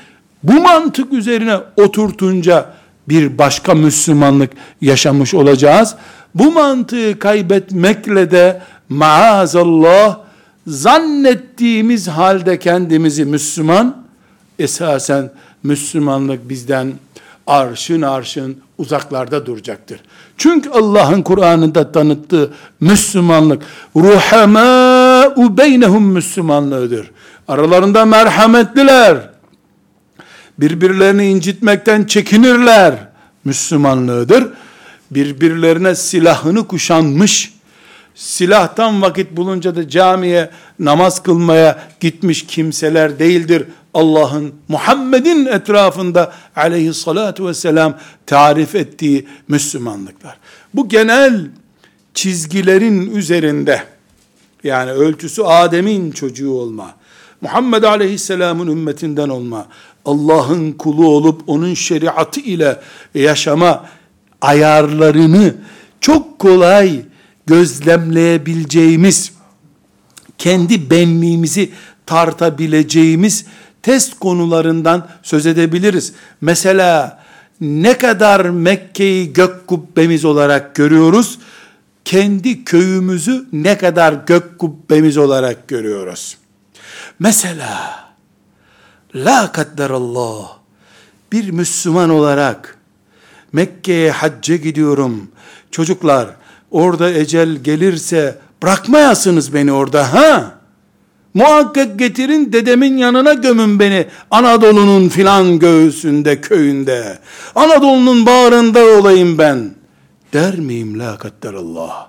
bu 0.43 0.53
mantık 0.53 1.13
üzerine 1.13 1.57
oturtunca 1.77 2.73
bir 3.09 3.37
başka 3.37 3.73
Müslümanlık 3.73 4.51
yaşamış 4.81 5.33
olacağız. 5.33 5.95
Bu 6.35 6.51
mantığı 6.51 7.19
kaybetmekle 7.19 8.31
de 8.31 8.61
maazallah 8.89 10.17
zannettiğimiz 10.67 12.07
halde 12.07 12.59
kendimizi 12.59 13.25
Müslüman, 13.25 13.97
esasen 14.59 15.31
Müslümanlık 15.63 16.49
bizden 16.49 16.93
arşın 17.47 18.01
arşın 18.01 18.57
uzaklarda 18.77 19.45
duracaktır. 19.45 19.99
Çünkü 20.37 20.69
Allah'ın 20.69 21.21
Kur'an'ında 21.21 21.91
tanıttığı 21.91 22.53
Müslümanlık 22.79 23.63
ruhamâ'u 23.95 25.57
beynehum 25.57 26.03
Müslümanlığıdır. 26.03 27.11
Aralarında 27.47 28.05
merhametliler, 28.05 29.17
birbirlerini 30.59 31.29
incitmekten 31.29 32.03
çekinirler 32.03 32.93
Müslümanlığıdır. 33.45 34.47
Birbirlerine 35.11 35.95
silahını 35.95 36.67
kuşanmış, 36.67 37.53
silahtan 38.15 39.01
vakit 39.01 39.31
bulunca 39.31 39.75
da 39.75 39.89
camiye 39.89 40.49
namaz 40.79 41.23
kılmaya 41.23 41.83
gitmiş 41.99 42.45
kimseler 42.45 43.19
değildir. 43.19 43.63
Allah'ın 43.93 44.53
Muhammed'in 44.67 45.45
etrafında 45.45 46.33
aleyhissalatu 46.55 47.47
vesselam 47.47 47.97
tarif 48.25 48.75
ettiği 48.75 49.27
Müslümanlıklar. 49.47 50.37
Bu 50.73 50.89
genel 50.89 51.45
çizgilerin 52.13 53.15
üzerinde 53.15 53.83
yani 54.63 54.91
ölçüsü 54.91 55.41
Adem'in 55.41 56.11
çocuğu 56.11 56.51
olma, 56.51 56.95
Muhammed 57.41 57.83
Aleyhisselam'ın 57.83 58.67
ümmetinden 58.67 59.29
olma, 59.29 59.67
Allah'ın 60.07 60.71
kulu 60.71 61.07
olup 61.07 61.41
onun 61.47 61.73
şeriatı 61.73 62.39
ile 62.39 62.79
yaşama 63.15 63.85
ayarlarını 64.41 65.55
çok 66.01 66.39
kolay 66.39 67.01
gözlemleyebileceğimiz, 67.45 69.31
kendi 70.37 70.89
benliğimizi 70.89 71.71
tartabileceğimiz 72.05 73.45
test 73.81 74.19
konularından 74.19 75.07
söz 75.23 75.45
edebiliriz. 75.45 76.13
Mesela 76.41 77.23
ne 77.61 77.97
kadar 77.97 78.45
Mekke'yi 78.45 79.33
gök 79.33 79.67
kubbemiz 79.67 80.25
olarak 80.25 80.75
görüyoruz, 80.75 81.39
kendi 82.05 82.63
köyümüzü 82.63 83.45
ne 83.53 83.77
kadar 83.77 84.13
gök 84.13 84.59
kubbemiz 84.59 85.17
olarak 85.17 85.67
görüyoruz. 85.67 86.37
Mesela 87.19 88.06
la 89.25 89.51
kadderallah 89.51 90.57
bir 91.31 91.49
Müslüman 91.51 92.09
olarak 92.09 92.77
Mekke'ye 93.53 94.11
hacca 94.11 94.55
gidiyorum. 94.55 95.27
Çocuklar 95.71 96.29
orada 96.71 97.11
ecel 97.11 97.55
gelirse 97.55 98.37
bırakmayasınız 98.63 99.53
beni 99.53 99.71
orada 99.71 100.13
ha. 100.13 100.57
Muhakkak 101.33 101.99
getirin 101.99 102.53
dedemin 102.53 102.97
yanına 102.97 103.33
gömün 103.33 103.79
beni. 103.79 104.07
Anadolu'nun 104.31 105.09
filan 105.09 105.59
göğsünde, 105.59 106.41
köyünde. 106.41 107.19
Anadolu'nun 107.55 108.25
bağrında 108.25 108.85
olayım 108.85 109.37
ben. 109.37 109.75
Der 110.33 110.59
miyim 110.59 110.99
la 110.99 111.17
kadderallah. 111.17 112.07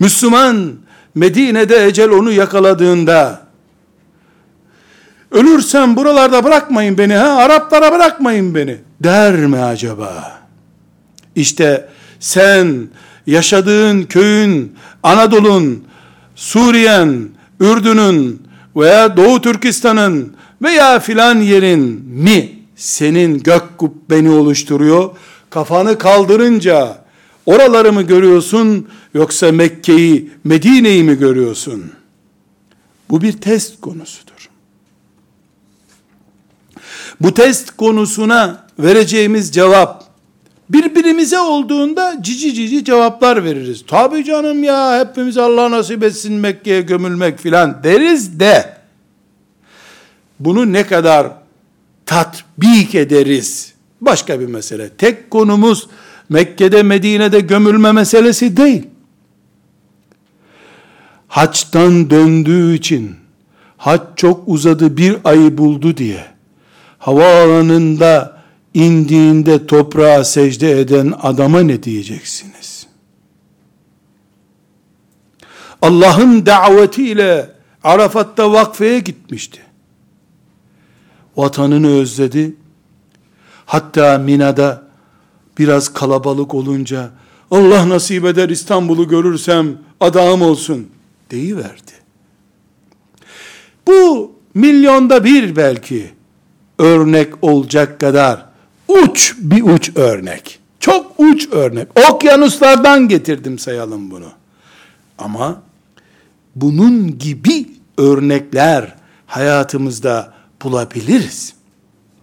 Müslüman 0.00 0.72
Medine'de 1.14 1.86
ecel 1.86 2.10
onu 2.10 2.32
yakaladığında 2.32 3.45
ölürsem 5.36 5.96
buralarda 5.96 6.44
bırakmayın 6.44 6.98
beni 6.98 7.14
ha 7.14 7.36
Araplara 7.36 7.92
bırakmayın 7.92 8.54
beni 8.54 8.76
der 9.00 9.34
mi 9.34 9.58
acaba? 9.58 10.38
İşte 11.34 11.88
sen 12.20 12.88
yaşadığın 13.26 14.02
köyün, 14.02 14.74
Anadolu'nun, 15.02 15.84
Suriye'nin, 16.34 17.34
Ürdün'ün 17.60 18.42
veya 18.76 19.16
Doğu 19.16 19.40
Türkistan'ın 19.40 20.36
veya 20.62 21.00
filan 21.00 21.36
yerin 21.40 21.80
mi 22.04 22.52
senin 22.76 23.38
gök 23.38 23.78
kubbeni 23.78 24.30
oluşturuyor? 24.30 25.10
Kafanı 25.50 25.98
kaldırınca 25.98 26.98
oraları 27.46 27.92
mı 27.92 28.02
görüyorsun 28.02 28.88
yoksa 29.14 29.52
Mekke'yi, 29.52 30.30
Medine'yi 30.44 31.02
mi 31.02 31.18
görüyorsun? 31.18 31.92
Bu 33.10 33.22
bir 33.22 33.32
test 33.32 33.80
konusudur. 33.80 34.25
Bu 37.20 37.34
test 37.34 37.70
konusuna 37.70 38.66
vereceğimiz 38.78 39.54
cevap 39.54 40.04
birbirimize 40.68 41.38
olduğunda 41.38 42.18
cici 42.20 42.54
cici 42.54 42.84
cevaplar 42.84 43.44
veririz. 43.44 43.84
Tabi 43.86 44.24
canım 44.24 44.64
ya 44.64 45.00
hepimiz 45.00 45.38
Allah 45.38 45.70
nasip 45.70 46.02
etsin 46.02 46.34
Mekke'ye 46.34 46.82
gömülmek 46.82 47.38
filan 47.38 47.80
deriz 47.84 48.40
de 48.40 48.76
bunu 50.40 50.72
ne 50.72 50.86
kadar 50.86 51.28
tatbik 52.06 52.94
ederiz 52.94 53.74
başka 54.00 54.40
bir 54.40 54.46
mesele. 54.46 54.88
Tek 54.88 55.30
konumuz 55.30 55.88
Mekke'de 56.28 56.82
Medine'de 56.82 57.40
gömülme 57.40 57.92
meselesi 57.92 58.56
değil. 58.56 58.86
Haçtan 61.28 62.10
döndüğü 62.10 62.74
için 62.74 63.16
haç 63.76 64.00
çok 64.16 64.42
uzadı 64.46 64.96
bir 64.96 65.16
ayı 65.24 65.58
buldu 65.58 65.96
diye 65.96 66.35
havaalanında 67.06 68.42
indiğinde 68.74 69.66
toprağa 69.66 70.24
secde 70.24 70.80
eden 70.80 71.12
adama 71.22 71.60
ne 71.60 71.82
diyeceksiniz? 71.82 72.86
Allah'ın 75.82 76.46
davetiyle 76.46 77.50
Arafat'ta 77.84 78.52
vakfeye 78.52 78.98
gitmişti. 78.98 79.60
Vatanını 81.36 81.88
özledi. 81.88 82.56
Hatta 83.66 84.18
Mina'da 84.18 84.82
biraz 85.58 85.92
kalabalık 85.92 86.54
olunca 86.54 87.10
Allah 87.50 87.88
nasip 87.88 88.24
eder 88.24 88.48
İstanbul'u 88.48 89.08
görürsem 89.08 89.78
adağım 90.00 90.42
olsun 90.42 90.88
deyiverdi. 91.30 91.92
Bu 93.86 94.32
milyonda 94.54 95.24
bir 95.24 95.56
belki 95.56 96.15
örnek 96.78 97.32
olacak 97.42 98.00
kadar 98.00 98.46
uç 98.88 99.34
bir 99.38 99.62
uç 99.62 99.96
örnek. 99.96 100.58
Çok 100.80 101.12
uç 101.18 101.48
örnek. 101.52 101.88
Okyanuslardan 102.10 103.08
getirdim 103.08 103.58
sayalım 103.58 104.10
bunu. 104.10 104.28
Ama 105.18 105.62
bunun 106.56 107.18
gibi 107.18 107.66
örnekler 107.98 108.94
hayatımızda 109.26 110.34
bulabiliriz. 110.62 111.54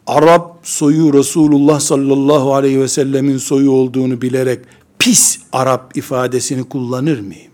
Arap 0.08 0.60
soyu 0.63 1.13
Resulullah 1.13 1.80
sallallahu 1.80 2.56
aleyhi 2.56 2.82
ve 2.82 2.88
sellemin 2.88 3.38
soyu 3.38 3.72
olduğunu 3.72 4.22
bilerek 4.22 4.60
pis 5.00 5.39
Arap 5.52 5.98
ifadesini 5.98 6.63
kullanır 6.63 7.20
mıyım? 7.20 7.52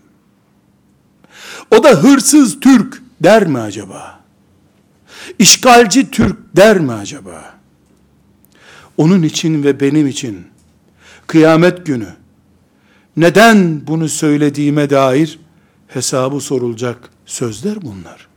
O 1.70 1.84
da 1.84 1.88
hırsız 1.88 2.60
Türk 2.60 3.02
der 3.20 3.46
mi 3.46 3.58
acaba? 3.58 4.19
İşgalci 5.38 6.10
Türk 6.10 6.36
der 6.56 6.78
mi 6.78 6.92
acaba? 6.92 7.60
onun 9.00 9.22
için 9.22 9.62
ve 9.64 9.80
benim 9.80 10.06
için 10.06 10.46
kıyamet 11.26 11.86
günü 11.86 12.08
neden 13.16 13.86
bunu 13.86 14.08
söylediğime 14.08 14.90
dair 14.90 15.38
hesabı 15.88 16.40
sorulacak 16.40 17.10
sözler 17.26 17.82
bunlar. 17.82 18.28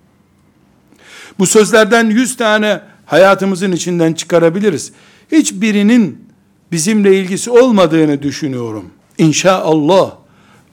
Bu 1.39 1.45
sözlerden 1.45 2.09
yüz 2.09 2.37
tane 2.37 2.81
hayatımızın 3.05 3.71
içinden 3.71 4.13
çıkarabiliriz. 4.13 4.91
Hiçbirinin 5.31 6.29
bizimle 6.71 7.19
ilgisi 7.19 7.51
olmadığını 7.51 8.21
düşünüyorum. 8.21 8.89
İnşallah. 9.17 10.11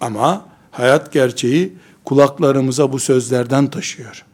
Ama 0.00 0.44
hayat 0.70 1.12
gerçeği 1.12 1.72
kulaklarımıza 2.04 2.92
bu 2.92 2.98
sözlerden 2.98 3.66
taşıyor. 3.70 4.24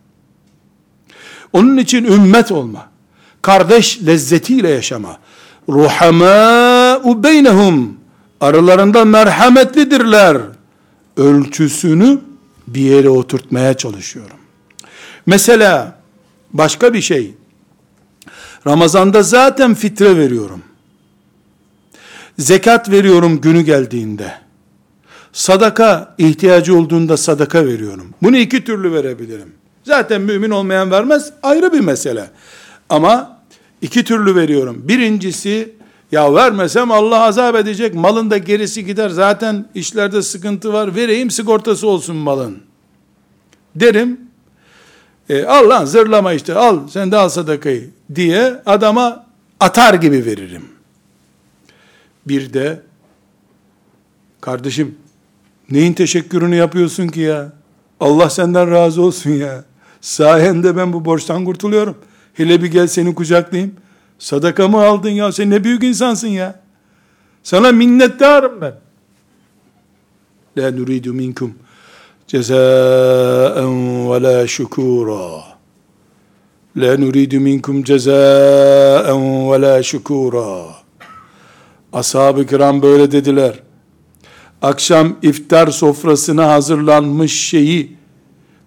Onun 1.53 1.77
için 1.77 2.05
ümmet 2.05 2.53
olma, 2.53 2.89
kardeş 3.43 4.01
lezzetiyle 4.07 4.69
yaşama, 4.69 5.19
ruhamâ'u 5.69 7.23
beynehum 7.23 7.97
aralarında 8.41 9.05
merhametlidirler 9.05 10.39
ölçüsünü 11.17 12.19
bir 12.67 12.81
yere 12.81 13.09
oturtmaya 13.09 13.75
çalışıyorum. 13.75 14.37
Mesela 15.27 15.99
başka 16.53 16.95
bir 16.95 17.03
şey. 17.03 17.35
Ramazanda 18.67 19.23
zaten 19.23 19.75
fitre 19.75 20.17
veriyorum. 20.17 20.63
Zekat 22.39 22.91
veriyorum 22.91 23.41
günü 23.41 23.61
geldiğinde. 23.63 24.33
Sadaka 25.33 26.15
ihtiyacı 26.19 26.77
olduğunda 26.79 27.17
sadaka 27.17 27.67
veriyorum. 27.67 28.15
Bunu 28.23 28.37
iki 28.37 28.65
türlü 28.65 28.93
verebilirim. 28.93 29.53
Zaten 29.87 30.20
mümin 30.20 30.51
olmayan 30.51 30.90
vermez 30.90 31.33
ayrı 31.42 31.72
bir 31.72 31.81
mesele. 31.81 32.31
Ama 32.88 33.37
İki 33.83 34.05
türlü 34.05 34.35
veriyorum. 34.35 34.83
Birincisi 34.88 35.72
ya 36.12 36.35
vermesem 36.35 36.90
Allah 36.90 37.20
azap 37.20 37.57
edecek. 37.57 37.94
Malın 37.94 38.31
da 38.31 38.38
gerisi 38.38 38.85
gider. 38.85 39.09
Zaten 39.09 39.68
işlerde 39.75 40.22
sıkıntı 40.22 40.72
var. 40.72 40.94
Vereyim 40.94 41.31
sigortası 41.31 41.88
olsun 41.88 42.16
malın. 42.16 42.59
Derim. 43.75 44.20
E, 45.29 45.44
al 45.44 45.68
lan 45.68 45.85
zırlama 45.85 46.33
işte 46.33 46.55
al 46.55 46.88
sen 46.88 47.12
de 47.12 47.16
al 47.16 47.29
sadakayı 47.29 47.90
diye 48.14 48.62
adama 48.66 49.27
atar 49.61 49.94
gibi 49.94 50.25
veririm. 50.25 50.64
Bir 52.27 52.53
de 52.53 52.83
kardeşim 54.40 54.99
neyin 55.70 55.92
teşekkürünü 55.92 56.57
yapıyorsun 56.57 57.09
ki 57.09 57.20
ya? 57.20 57.53
Allah 58.01 58.31
senden 58.31 58.70
razı 58.70 59.03
olsun 59.03 59.31
ya. 59.31 59.64
Sayende 60.07 60.77
ben 60.77 60.92
bu 60.92 61.05
borçtan 61.05 61.45
kurtuluyorum. 61.45 61.97
Hele 62.35 62.62
bir 62.62 62.66
gel 62.66 62.87
seni 62.87 63.14
kucaklayayım. 63.14 63.75
Sadaka 64.19 64.69
mı 64.69 64.85
aldın 64.85 65.11
ya? 65.11 65.33
Sen 65.33 65.51
ne 65.51 65.64
büyük 65.64 65.85
insansın 65.85 66.29
ya. 66.29 66.61
Sana 67.42 67.73
minnettarım 67.73 68.61
ben. 68.61 68.75
La 70.59 70.71
nuridu 70.71 71.12
minkum 71.12 71.55
cezaen 72.27 74.11
ve 74.11 74.23
la 74.23 74.47
şükura. 74.47 75.42
La 76.77 76.99
nuridu 76.99 77.40
minkum 77.40 77.83
cezaen 77.83 79.51
ve 79.53 79.61
la 79.61 79.83
şükura. 79.83 80.62
Ashab-ı 81.92 82.47
kiram 82.47 82.83
böyle 82.83 83.12
dediler. 83.12 83.62
Akşam 84.62 85.16
iftar 85.23 85.69
sofrasına 85.69 86.49
hazırlanmış 86.49 87.49
şeyi 87.49 87.97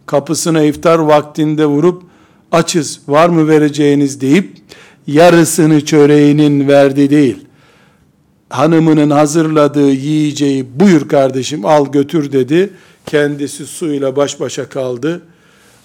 kapısına 0.09 0.63
iftar 0.63 0.99
vaktinde 0.99 1.65
vurup 1.65 2.03
açız 2.51 3.01
var 3.07 3.29
mı 3.29 3.47
vereceğiniz 3.47 4.21
deyip 4.21 4.57
yarısını 5.07 5.85
çöreğinin 5.85 6.67
verdi 6.67 7.09
değil. 7.09 7.37
Hanımının 8.49 9.09
hazırladığı 9.09 9.91
yiyeceği 9.91 10.79
buyur 10.79 11.09
kardeşim 11.09 11.65
al 11.65 11.91
götür 11.91 12.31
dedi. 12.31 12.69
Kendisi 13.05 13.65
suyla 13.65 14.15
baş 14.15 14.39
başa 14.39 14.69
kaldı. 14.69 15.21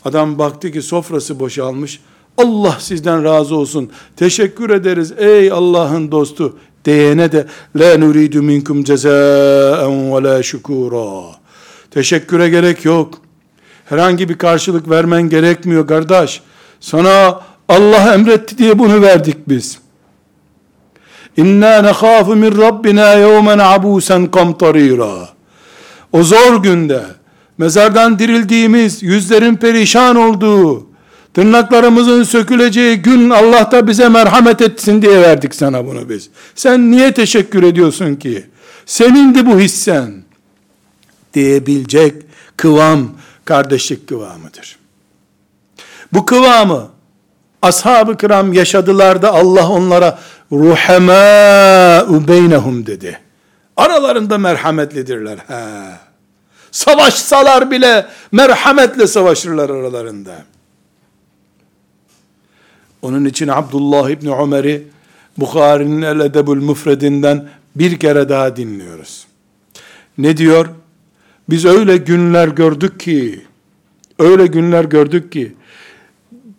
Adam 0.04 0.38
baktı 0.38 0.72
ki 0.72 0.82
sofrası 0.82 1.40
boşalmış. 1.40 2.00
Allah 2.38 2.76
sizden 2.80 3.24
razı 3.24 3.56
olsun. 3.56 3.90
Teşekkür 4.16 4.70
ederiz 4.70 5.12
ey 5.18 5.52
Allah'ın 5.52 6.10
dostu 6.12 6.58
diyene 6.84 7.32
de 7.32 7.46
la 7.76 7.98
nuridu 7.98 8.42
minkum 8.42 8.84
cezaen 8.84 10.14
ve 10.14 10.22
la 10.22 10.42
şükura. 10.42 11.22
Teşekküre 11.90 12.48
gerek 12.48 12.84
yok. 12.84 13.24
Herhangi 13.84 14.28
bir 14.28 14.38
karşılık 14.38 14.90
vermen 14.90 15.22
gerekmiyor 15.22 15.86
kardeş. 15.86 16.42
Sana 16.80 17.40
Allah 17.68 18.14
emretti 18.14 18.58
diye 18.58 18.78
bunu 18.78 19.02
verdik 19.02 19.36
biz. 19.48 19.78
İnna 21.36 21.82
nekhafu 21.82 22.36
min 22.36 22.58
Rabbina 22.58 23.12
yevmen 23.12 23.58
abusen 23.58 24.26
kamtarira. 24.26 25.28
o 26.12 26.22
zor 26.22 26.62
günde, 26.62 27.02
mezardan 27.58 28.18
dirildiğimiz, 28.18 29.02
yüzlerin 29.02 29.56
perişan 29.56 30.16
olduğu, 30.16 30.86
tırnaklarımızın 31.34 32.22
söküleceği 32.22 32.96
gün 32.96 33.30
Allah 33.30 33.70
da 33.72 33.88
bize 33.88 34.08
merhamet 34.08 34.60
etsin 34.60 35.02
diye 35.02 35.22
verdik 35.22 35.54
sana 35.54 35.86
bunu 35.86 36.08
biz. 36.08 36.30
Sen 36.54 36.90
niye 36.90 37.14
teşekkür 37.14 37.62
ediyorsun 37.62 38.14
ki? 38.14 38.44
Senindi 38.86 39.46
bu 39.46 39.60
hissen 39.60 40.12
diyebilecek 41.34 42.14
kıvam 42.56 43.08
kardeşlik 43.44 44.08
kıvamıdır. 44.08 44.78
Bu 46.12 46.26
kıvamı 46.26 46.88
ashab-ı 47.62 48.16
kiram 48.16 48.52
yaşadılar 48.52 49.22
da 49.22 49.34
Allah 49.34 49.68
onlara 49.68 50.18
ruhemâ 50.52 52.28
beynehum 52.28 52.86
dedi. 52.86 53.20
Aralarında 53.76 54.38
merhametlidirler. 54.38 55.38
He. 55.38 55.64
Savaşsalar 56.70 57.70
bile 57.70 58.06
merhametle 58.32 59.06
savaşırlar 59.06 59.70
aralarında. 59.70 60.34
Onun 63.02 63.24
için 63.24 63.48
Abdullah 63.48 64.10
İbni 64.10 64.34
Ömer'i 64.34 64.86
Bukhari'nin 65.38 66.02
El 66.02 66.20
Edebül 66.20 66.62
Müfredinden 66.62 67.48
bir 67.76 67.98
kere 67.98 68.28
daha 68.28 68.56
dinliyoruz. 68.56 69.26
Ne 70.18 70.36
diyor? 70.36 70.68
Biz 71.50 71.64
öyle 71.64 71.96
günler 71.96 72.48
gördük 72.48 73.00
ki, 73.00 73.42
öyle 74.18 74.46
günler 74.46 74.84
gördük 74.84 75.32
ki, 75.32 75.54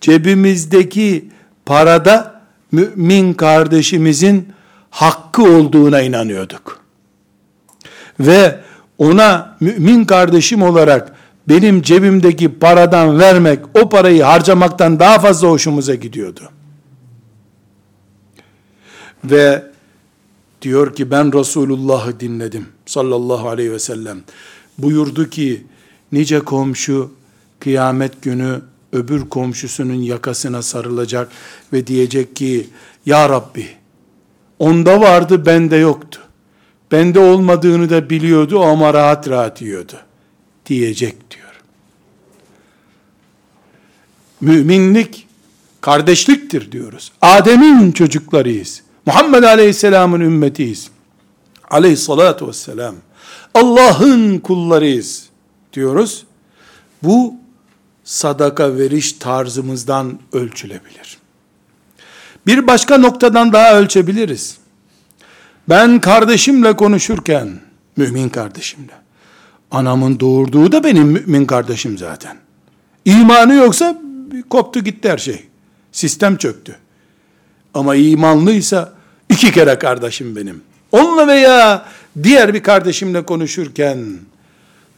cebimizdeki 0.02 1.30
parada 1.66 2.42
mümin 2.72 3.34
kardeşimizin 3.34 4.54
hakkı 4.90 5.44
olduğuna 5.44 6.02
inanıyorduk. 6.02 6.80
Ve 8.20 8.60
ona 8.98 9.58
mümin 9.60 10.06
kardeşim 10.06 10.62
olarak 10.62 11.16
benim 11.50 11.82
cebimdeki 11.82 12.60
paradan 12.60 13.20
vermek, 13.20 13.60
o 13.74 13.90
parayı 13.90 14.24
harcamaktan 14.24 15.00
daha 15.00 15.20
fazla 15.20 15.48
hoşumuza 15.48 15.96
gidiyordu. 15.96 16.50
Ve 19.24 19.64
diyor 20.62 20.96
ki 20.96 21.12
ben 21.12 21.34
Resulullah'ı 21.34 22.20
dinledim 22.20 22.66
sallallahu 22.86 23.50
aleyhi 23.50 23.72
ve 23.72 23.80
sellem. 23.80 24.24
Buyurdu 24.78 25.30
ki 25.30 25.64
nice 26.12 26.40
komşu 26.40 27.12
kıyamet 27.60 28.22
günü 28.22 28.62
öbür 28.94 29.30
komşusunun 29.30 29.94
yakasına 29.94 30.62
sarılacak 30.62 31.32
ve 31.74 31.88
diyecek 31.88 32.36
ki 32.36 32.70
ya 33.06 33.30
Rabbi 33.30 33.68
onda 34.60 35.02
vardı 35.02 35.46
bende 35.46 35.76
yoktu. 35.76 36.20
Bende 36.92 37.20
olmadığını 37.20 37.90
da 37.90 38.10
biliyordu 38.10 38.64
ama 38.64 38.94
rahat 38.94 39.30
rahat 39.30 39.62
yiyordu. 39.62 39.94
Diyecek 40.66 41.32
diyor. 41.32 41.62
Müminlik 44.42 45.28
kardeşliktir 45.82 46.72
diyoruz. 46.72 47.12
Adem'in 47.22 47.92
çocuklarıyız. 47.92 48.82
Muhammed 49.06 49.44
Aleyhisselam'ın 49.44 50.20
ümmetiyiz. 50.20 50.90
Aleyhissalatu 51.70 52.48
vesselam. 52.48 52.96
Allah'ın 53.56 54.40
kullarıyız 54.40 55.30
diyoruz. 55.74 56.26
Bu 57.04 57.36
sadaka 58.04 58.78
veriş 58.78 59.14
tarzımızdan 59.14 60.20
ölçülebilir. 60.34 61.18
Bir 62.48 62.68
başka 62.68 62.98
noktadan 62.98 63.54
daha 63.54 63.80
ölçebiliriz. 63.80 64.58
Ben 65.70 66.00
kardeşimle 66.00 66.76
konuşurken, 66.76 67.60
mümin 67.98 68.30
kardeşimle, 68.30 68.94
anamın 69.72 70.20
doğurduğu 70.20 70.72
da 70.72 70.84
benim 70.84 71.08
mümin 71.08 71.46
kardeşim 71.46 71.98
zaten. 71.98 72.38
İmanı 73.06 73.54
yoksa 73.54 74.02
koptu 74.50 74.80
gitti 74.80 75.10
her 75.10 75.18
şey. 75.18 75.46
Sistem 75.92 76.38
çöktü. 76.38 76.76
Ama 77.74 77.96
imanlıysa 77.96 78.94
iki 79.30 79.52
kere 79.52 79.80
kardeşim 79.80 80.36
benim. 80.36 80.62
Onunla 80.92 81.28
veya 81.28 81.86
diğer 82.24 82.54
bir 82.54 82.64
kardeşimle 82.64 83.26
konuşurken 83.26 84.20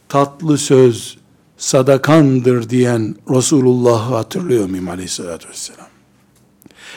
tatlı 0.08 0.58
söz 0.58 1.18
sadakandır 1.56 2.70
diyen 2.70 3.16
Resulullah'ı 3.30 4.14
hatırlıyor 4.14 4.66
muyum 4.66 4.88
aleyhissalatü 4.88 5.48
vesselam? 5.48 5.86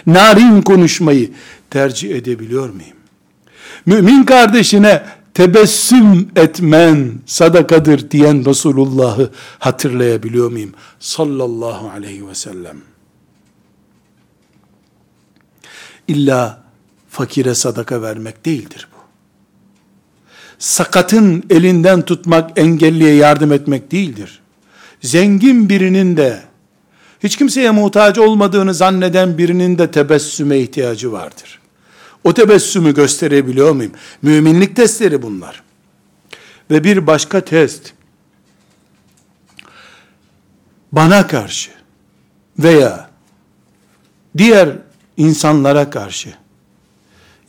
Narin 0.05 0.61
konuşmayı 0.61 1.31
tercih 1.69 2.15
edebiliyor 2.15 2.69
muyum? 2.69 2.97
Mümin 3.85 4.23
kardeşine 4.23 5.03
tebessüm 5.33 6.31
etmen 6.35 7.11
sadakadır 7.25 8.11
diyen 8.11 8.45
Resulullah'ı 8.45 9.31
hatırlayabiliyor 9.59 10.51
muyum? 10.51 10.73
Sallallahu 10.99 11.89
aleyhi 11.89 12.27
ve 12.27 12.35
sellem. 12.35 12.77
İlla 16.07 16.63
fakire 17.09 17.55
sadaka 17.55 18.01
vermek 18.01 18.45
değildir. 18.45 18.87
Sakatın 20.61 21.43
elinden 21.49 22.01
tutmak, 22.01 22.59
engelliye 22.59 23.15
yardım 23.15 23.51
etmek 23.51 23.91
değildir. 23.91 24.41
Zengin 25.01 25.69
birinin 25.69 26.17
de, 26.17 26.41
hiç 27.23 27.37
kimseye 27.37 27.71
muhtaç 27.71 28.17
olmadığını 28.17 28.73
zanneden 28.73 29.37
birinin 29.37 29.77
de 29.77 29.91
tebessüme 29.91 30.57
ihtiyacı 30.59 31.11
vardır. 31.11 31.59
O 32.23 32.33
tebessümü 32.33 32.93
gösterebiliyor 32.93 33.71
muyum? 33.71 33.91
Müminlik 34.21 34.75
testleri 34.75 35.21
bunlar. 35.21 35.63
Ve 36.71 36.83
bir 36.83 37.07
başka 37.07 37.41
test, 37.41 37.93
bana 40.91 41.27
karşı 41.27 41.71
veya 42.59 43.09
diğer 44.37 44.69
insanlara 45.17 45.89
karşı 45.89 46.33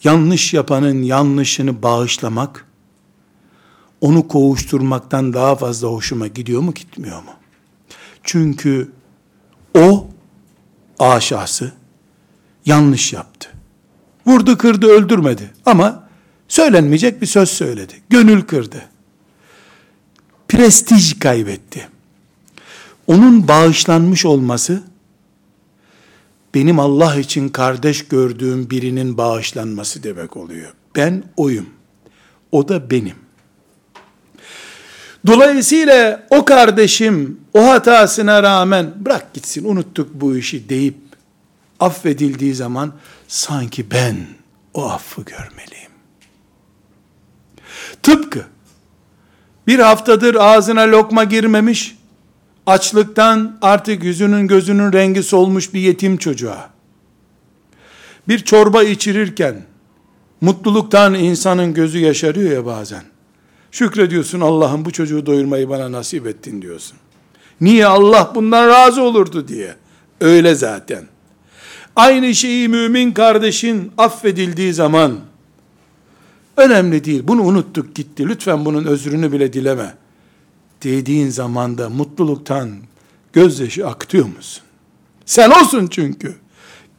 yanlış 0.04 0.54
yapanın 0.54 1.02
yanlışını 1.02 1.82
bağışlamak, 1.82 2.66
onu 4.02 4.28
kovuşturmaktan 4.28 5.32
daha 5.32 5.56
fazla 5.56 5.88
hoşuma 5.88 6.26
gidiyor 6.26 6.60
mu 6.60 6.74
gitmiyor 6.74 7.22
mu? 7.22 7.30
Çünkü 8.22 8.92
o 9.74 10.08
A 10.98 11.20
şahsı 11.20 11.72
yanlış 12.66 13.12
yaptı. 13.12 13.48
Vurdu 14.26 14.58
kırdı 14.58 14.86
öldürmedi 14.86 15.50
ama 15.66 16.08
söylenmeyecek 16.48 17.22
bir 17.22 17.26
söz 17.26 17.48
söyledi. 17.48 17.94
Gönül 18.10 18.42
kırdı. 18.42 18.82
Prestij 20.48 21.18
kaybetti. 21.18 21.88
Onun 23.06 23.48
bağışlanmış 23.48 24.24
olması 24.24 24.82
benim 26.54 26.78
Allah 26.78 27.16
için 27.16 27.48
kardeş 27.48 28.08
gördüğüm 28.08 28.70
birinin 28.70 29.18
bağışlanması 29.18 30.02
demek 30.02 30.36
oluyor. 30.36 30.74
Ben 30.96 31.24
oyum. 31.36 31.66
O 32.52 32.68
da 32.68 32.90
benim. 32.90 33.16
Dolayısıyla 35.26 36.26
o 36.30 36.44
kardeşim 36.44 37.40
o 37.54 37.68
hatasına 37.68 38.42
rağmen 38.42 38.92
bırak 38.96 39.34
gitsin 39.34 39.64
unuttuk 39.64 40.14
bu 40.14 40.36
işi 40.36 40.68
deyip 40.68 40.96
affedildiği 41.80 42.54
zaman 42.54 42.92
sanki 43.28 43.90
ben 43.90 44.16
o 44.74 44.90
affı 44.90 45.22
görmeliyim. 45.22 45.92
Tıpkı 48.02 48.44
bir 49.66 49.78
haftadır 49.78 50.34
ağzına 50.34 50.82
lokma 50.90 51.24
girmemiş, 51.24 51.98
açlıktan 52.66 53.58
artık 53.62 54.04
yüzünün 54.04 54.46
gözünün 54.48 54.92
rengi 54.92 55.22
solmuş 55.22 55.74
bir 55.74 55.80
yetim 55.80 56.16
çocuğa, 56.16 56.70
bir 58.28 58.38
çorba 58.38 58.82
içirirken, 58.82 59.62
mutluluktan 60.40 61.14
insanın 61.14 61.74
gözü 61.74 61.98
yaşarıyor 61.98 62.52
ya 62.52 62.66
bazen. 62.66 63.11
Şükrediyorsun 63.72 64.40
Allah'ım 64.40 64.84
bu 64.84 64.90
çocuğu 64.90 65.26
doyurmayı 65.26 65.68
bana 65.68 65.92
nasip 65.92 66.26
ettin 66.26 66.62
diyorsun. 66.62 66.98
Niye 67.60 67.86
Allah 67.86 68.32
bundan 68.34 68.68
razı 68.68 69.02
olurdu 69.02 69.48
diye. 69.48 69.74
Öyle 70.20 70.54
zaten. 70.54 71.04
Aynı 71.96 72.34
şeyi 72.34 72.68
mümin 72.68 73.12
kardeşin 73.12 73.92
affedildiği 73.98 74.72
zaman 74.72 75.20
önemli 76.56 77.04
değil. 77.04 77.22
Bunu 77.24 77.42
unuttuk 77.42 77.94
gitti. 77.94 78.28
Lütfen 78.28 78.64
bunun 78.64 78.84
özrünü 78.84 79.32
bile 79.32 79.52
dileme. 79.52 79.94
Dediğin 80.82 81.28
zamanda 81.28 81.90
mutluluktan 81.90 82.70
gözyaşı 83.32 83.86
aktıyor 83.86 84.26
musun? 84.36 84.62
Sen 85.26 85.50
olsun 85.50 85.86
çünkü. 85.86 86.36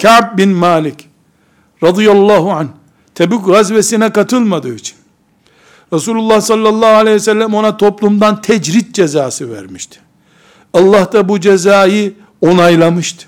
Ka'b 0.02 0.38
bin 0.38 0.50
Malik 0.50 1.10
radıyallahu 1.84 2.52
anh 2.52 2.68
Tebük 3.16 3.46
gazvesine 3.46 4.14
katılmadığı 4.14 4.76
için 4.76 5.03
Resulullah 5.94 6.42
sallallahu 6.42 6.96
aleyhi 6.96 7.16
ve 7.16 7.20
sellem 7.20 7.54
ona 7.54 7.78
toplumdan 7.78 8.42
tecrit 8.42 8.96
cezası 8.96 9.52
vermişti. 9.52 10.00
Allah 10.74 11.12
da 11.12 11.30
bu 11.30 11.40
cezayı 11.40 12.14
onaylamıştı. 12.42 13.28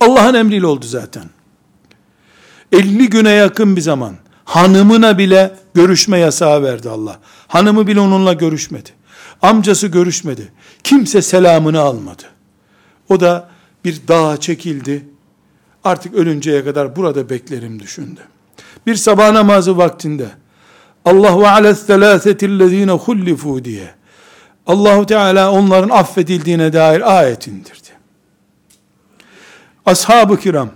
Allah'ın 0.00 0.34
emriyle 0.34 0.66
oldu 0.66 0.86
zaten. 0.86 1.24
50 2.72 3.10
güne 3.10 3.30
yakın 3.30 3.76
bir 3.76 3.80
zaman 3.80 4.14
Hanımına 4.50 5.18
bile 5.18 5.56
görüşme 5.74 6.18
yasağı 6.18 6.62
verdi 6.62 6.90
Allah. 6.90 7.18
Hanımı 7.48 7.86
bile 7.86 8.00
onunla 8.00 8.32
görüşmedi. 8.32 8.90
Amcası 9.42 9.86
görüşmedi. 9.86 10.52
Kimse 10.84 11.22
selamını 11.22 11.80
almadı. 11.80 12.22
O 13.08 13.20
da 13.20 13.48
bir 13.84 14.00
dağa 14.08 14.36
çekildi. 14.36 15.08
Artık 15.84 16.14
ölünceye 16.14 16.64
kadar 16.64 16.96
burada 16.96 17.30
beklerim 17.30 17.80
düşündü. 17.80 18.20
Bir 18.86 18.94
sabah 18.94 19.32
namazı 19.32 19.76
vaktinde 19.76 20.28
Allah 21.04 21.40
ve 21.40 21.48
ala 21.48 21.74
thelâsetillezîne 21.74 22.90
hullifû 22.90 23.64
diye 23.64 23.94
Allahu 24.66 25.06
Teala 25.06 25.52
onların 25.52 25.88
affedildiğine 25.88 26.72
dair 26.72 27.18
ayet 27.18 27.46
indirdi. 27.46 27.88
Ashab-ı 29.86 30.40
kiram 30.40 30.70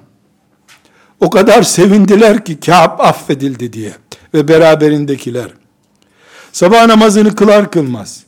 o 1.20 1.30
kadar 1.30 1.62
sevindiler 1.62 2.44
ki 2.44 2.60
Kâb 2.60 2.98
affedildi 2.98 3.72
diye 3.72 3.92
ve 4.34 4.48
beraberindekiler. 4.48 5.50
Sabah 6.52 6.86
namazını 6.86 7.34
kılar 7.34 7.70
kılmaz. 7.70 8.24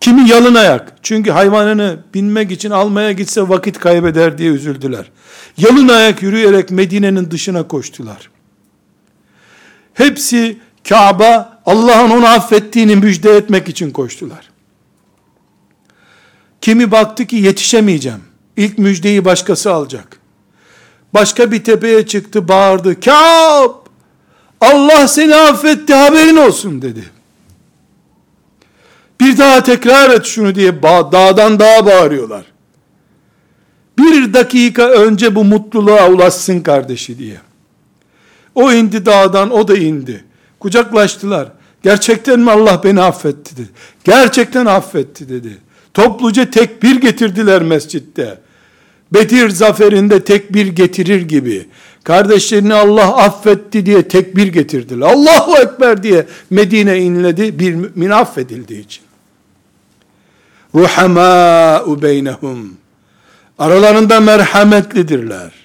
Kimi 0.00 0.30
yalın 0.30 0.54
ayak. 0.54 0.92
Çünkü 1.02 1.30
hayvanını 1.30 1.98
binmek 2.14 2.50
için 2.50 2.70
almaya 2.70 3.12
gitse 3.12 3.48
vakit 3.48 3.78
kaybeder 3.78 4.38
diye 4.38 4.50
üzüldüler. 4.50 5.10
Yalın 5.56 5.88
ayak 5.88 6.22
yürüyerek 6.22 6.70
Medine'nin 6.70 7.30
dışına 7.30 7.68
koştular. 7.68 8.30
Hepsi 9.94 10.58
Kabe 10.88 11.44
Allah'ın 11.66 12.10
onu 12.10 12.26
affettiğini 12.26 12.96
müjde 12.96 13.30
etmek 13.30 13.68
için 13.68 13.90
koştular. 13.90 14.50
Kimi 16.60 16.90
baktı 16.90 17.26
ki 17.26 17.36
yetişemeyeceğim. 17.36 18.20
İlk 18.56 18.78
müjdeyi 18.78 19.24
başkası 19.24 19.72
alacak. 19.72 20.18
Başka 21.14 21.52
bir 21.52 21.64
tepeye 21.64 22.06
çıktı 22.06 22.48
bağırdı. 22.48 23.00
Kâb! 23.00 23.70
Allah 24.60 25.08
seni 25.08 25.34
affetti 25.34 25.94
haberin 25.94 26.36
olsun 26.36 26.82
dedi. 26.82 27.04
Bir 29.20 29.38
daha 29.38 29.62
tekrar 29.62 30.10
et 30.10 30.24
şunu 30.24 30.54
diye 30.54 30.82
dağdan 30.82 31.60
dağa 31.60 31.86
bağırıyorlar. 31.86 32.44
Bir 33.98 34.34
dakika 34.34 34.82
önce 34.88 35.34
bu 35.34 35.44
mutluluğa 35.44 36.08
ulaşsın 36.08 36.60
kardeşi 36.60 37.18
diye. 37.18 37.40
O 38.54 38.72
indi 38.72 39.06
dağdan, 39.06 39.50
o 39.50 39.68
da 39.68 39.76
indi. 39.76 40.24
Kucaklaştılar. 40.62 41.48
Gerçekten 41.82 42.40
mi 42.40 42.50
Allah 42.50 42.80
beni 42.84 43.00
affetti 43.00 43.56
dedi. 43.56 43.68
Gerçekten 44.04 44.66
affetti 44.66 45.28
dedi. 45.28 45.58
Topluca 45.94 46.50
tekbir 46.50 47.00
getirdiler 47.00 47.62
mescitte. 47.62 48.38
Bedir 49.12 49.50
zaferinde 49.50 50.24
tekbir 50.24 50.66
getirir 50.66 51.22
gibi. 51.22 51.68
Kardeşlerini 52.04 52.74
Allah 52.74 53.16
affetti 53.16 53.86
diye 53.86 54.08
tekbir 54.08 54.46
getirdiler. 54.46 55.06
Allahu 55.06 55.56
Ekber 55.56 56.02
diye 56.02 56.26
Medine 56.50 56.98
inledi 56.98 57.58
bir 57.58 57.74
mümin 57.74 58.10
affedildiği 58.10 58.84
için. 58.84 59.02
Ruhamâ'u 60.74 62.02
beynehum. 62.02 62.76
Aralarında 63.58 64.20
merhametlidirler. 64.20 65.61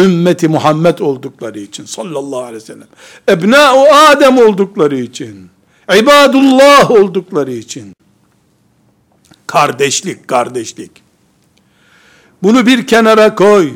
Ümmeti 0.00 0.48
Muhammed 0.48 0.98
oldukları 0.98 1.58
için 1.58 1.84
sallallahu 1.84 2.40
aleyhi 2.40 2.56
ve 2.56 2.60
sellem. 2.60 2.86
Ebnâ'u 3.28 3.86
Adem 4.08 4.38
oldukları 4.38 4.98
için. 4.98 5.50
İbadullah 5.98 6.90
oldukları 6.90 7.52
için. 7.52 7.92
Kardeşlik, 9.46 10.28
kardeşlik. 10.28 10.90
Bunu 12.42 12.66
bir 12.66 12.86
kenara 12.86 13.34
koy. 13.34 13.72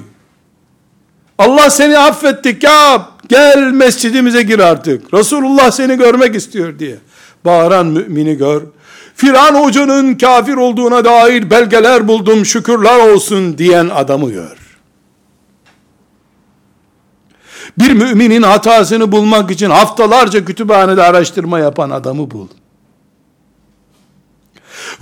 Allah 1.38 1.70
seni 1.70 1.98
affetti 1.98 2.58
Kâb. 2.58 3.00
Gel 3.28 3.58
mescidimize 3.58 4.42
gir 4.42 4.58
artık. 4.58 5.14
Resulullah 5.14 5.70
seni 5.70 5.96
görmek 5.96 6.34
istiyor 6.34 6.78
diye. 6.78 6.96
Bağıran 7.44 7.86
mümini 7.86 8.36
gör. 8.36 8.62
Firan 9.14 9.54
hocanın 9.54 10.14
kafir 10.14 10.54
olduğuna 10.54 11.04
dair 11.04 11.50
belgeler 11.50 12.08
buldum 12.08 12.46
şükürler 12.46 13.12
olsun 13.12 13.58
diyen 13.58 13.88
adamı 13.94 14.30
gör. 14.30 14.63
Bir 17.78 17.92
müminin 17.92 18.42
hatasını 18.42 19.12
bulmak 19.12 19.50
için 19.50 19.70
haftalarca 19.70 20.44
kütüphanede 20.44 21.02
araştırma 21.02 21.58
yapan 21.58 21.90
adamı 21.90 22.30
bul. 22.30 22.48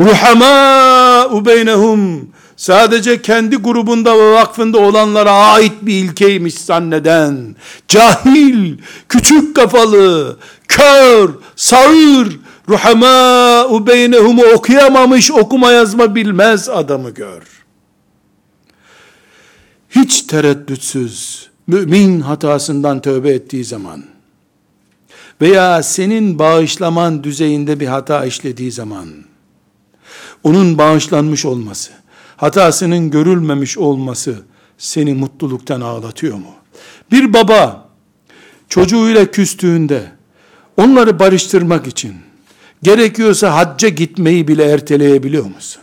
Ruhamâ'u 0.00 1.46
beynehum 1.46 2.28
sadece 2.56 3.22
kendi 3.22 3.56
grubunda 3.56 4.18
ve 4.18 4.32
vakfında 4.32 4.78
olanlara 4.78 5.32
ait 5.32 5.72
bir 5.82 5.94
ilkeymiş 6.04 6.54
zanneden, 6.54 7.56
cahil, 7.88 8.78
küçük 9.08 9.56
kafalı, 9.56 10.36
kör, 10.68 11.30
sağır, 11.56 12.38
ruhamâ'u 12.68 13.86
beynehumu 13.86 14.42
okuyamamış, 14.42 15.30
okuma 15.30 15.70
yazma 15.72 16.14
bilmez 16.14 16.68
adamı 16.68 17.10
gör. 17.10 17.42
Hiç 19.90 20.22
tereddütsüz, 20.22 21.50
mümin 21.66 22.20
hatasından 22.20 23.02
tövbe 23.02 23.30
ettiği 23.30 23.64
zaman, 23.64 24.04
veya 25.40 25.82
senin 25.82 26.38
bağışlaman 26.38 27.24
düzeyinde 27.24 27.80
bir 27.80 27.86
hata 27.86 28.24
işlediği 28.24 28.72
zaman, 28.72 29.08
onun 30.44 30.78
bağışlanmış 30.78 31.44
olması, 31.44 31.92
hatasının 32.36 33.10
görülmemiş 33.10 33.78
olması 33.78 34.42
seni 34.78 35.14
mutluluktan 35.14 35.80
ağlatıyor 35.80 36.36
mu? 36.36 36.54
Bir 37.12 37.32
baba 37.32 37.88
çocuğuyla 38.68 39.30
küstüğünde 39.30 40.12
onları 40.76 41.18
barıştırmak 41.18 41.86
için 41.86 42.14
gerekiyorsa 42.82 43.54
hacca 43.54 43.88
gitmeyi 43.88 44.48
bile 44.48 44.64
erteleyebiliyor 44.64 45.44
musun? 45.44 45.82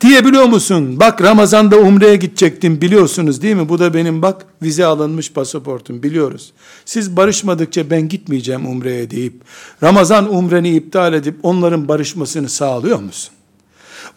Diyebiliyor 0.00 0.44
musun? 0.44 1.00
Bak 1.00 1.22
Ramazan'da 1.22 1.78
umreye 1.78 2.16
gidecektim 2.16 2.80
biliyorsunuz 2.80 3.42
değil 3.42 3.56
mi? 3.56 3.68
Bu 3.68 3.78
da 3.78 3.94
benim 3.94 4.22
bak 4.22 4.46
vize 4.62 4.84
alınmış 4.84 5.32
pasaportum 5.32 6.02
biliyoruz. 6.02 6.52
Siz 6.84 7.16
barışmadıkça 7.16 7.90
ben 7.90 8.08
gitmeyeceğim 8.08 8.66
umreye 8.66 9.10
deyip 9.10 9.34
Ramazan 9.82 10.34
umreni 10.34 10.76
iptal 10.76 11.14
edip 11.14 11.34
onların 11.42 11.88
barışmasını 11.88 12.48
sağlıyor 12.48 12.98
musun? 13.00 13.32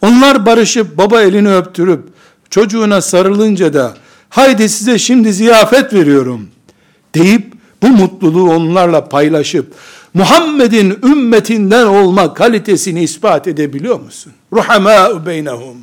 Onlar 0.02 0.46
barışıp 0.46 0.98
baba 0.98 1.22
elini 1.22 1.54
öptürüp 1.54 2.08
çocuğuna 2.50 3.00
sarılınca 3.00 3.74
da 3.74 3.94
haydi 4.28 4.68
size 4.68 4.98
şimdi 4.98 5.32
ziyafet 5.32 5.92
veriyorum 5.92 6.48
deyip 7.14 7.54
bu 7.82 7.88
mutluluğu 7.88 8.50
onlarla 8.50 9.08
paylaşıp 9.08 9.72
Muhammed'in 10.14 10.98
ümmetinden 11.02 11.86
olma 11.86 12.34
kalitesini 12.34 13.02
ispat 13.02 13.48
edebiliyor 13.48 14.00
musun? 14.00 14.32
Ruhamâ'u 14.52 15.26
beynehum. 15.26 15.76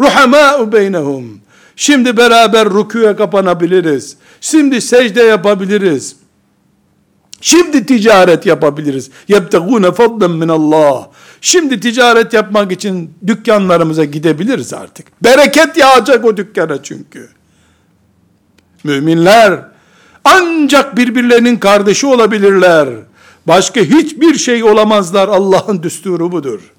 Ruhamâ'u 0.00 0.72
beynehum. 0.72 1.40
Şimdi 1.76 2.16
beraber 2.16 2.70
rükûya 2.70 3.16
kapanabiliriz. 3.16 4.16
Şimdi 4.40 4.80
secde 4.80 5.22
yapabiliriz. 5.22 6.16
Şimdi 7.40 7.86
ticaret 7.86 8.46
yapabiliriz. 8.46 9.10
Yebtegûne 9.28 9.92
fadlen 9.92 10.30
min 10.30 10.48
Allah. 10.48 11.10
Şimdi 11.40 11.80
ticaret 11.80 12.32
yapmak 12.32 12.72
için 12.72 13.10
dükkanlarımıza 13.26 14.04
gidebiliriz 14.04 14.74
artık. 14.74 15.06
Bereket 15.24 15.76
yağacak 15.76 16.24
o 16.24 16.36
dükkana 16.36 16.82
çünkü. 16.82 17.28
Müminler 18.84 19.60
ancak 20.24 20.96
birbirlerinin 20.96 21.56
kardeşi 21.56 22.06
olabilirler. 22.06 22.88
Başka 23.48 23.80
hiçbir 23.80 24.34
şey 24.34 24.64
olamazlar. 24.64 25.28
Allah'ın 25.28 25.82
düsturu 25.82 26.32
budur. 26.32 26.72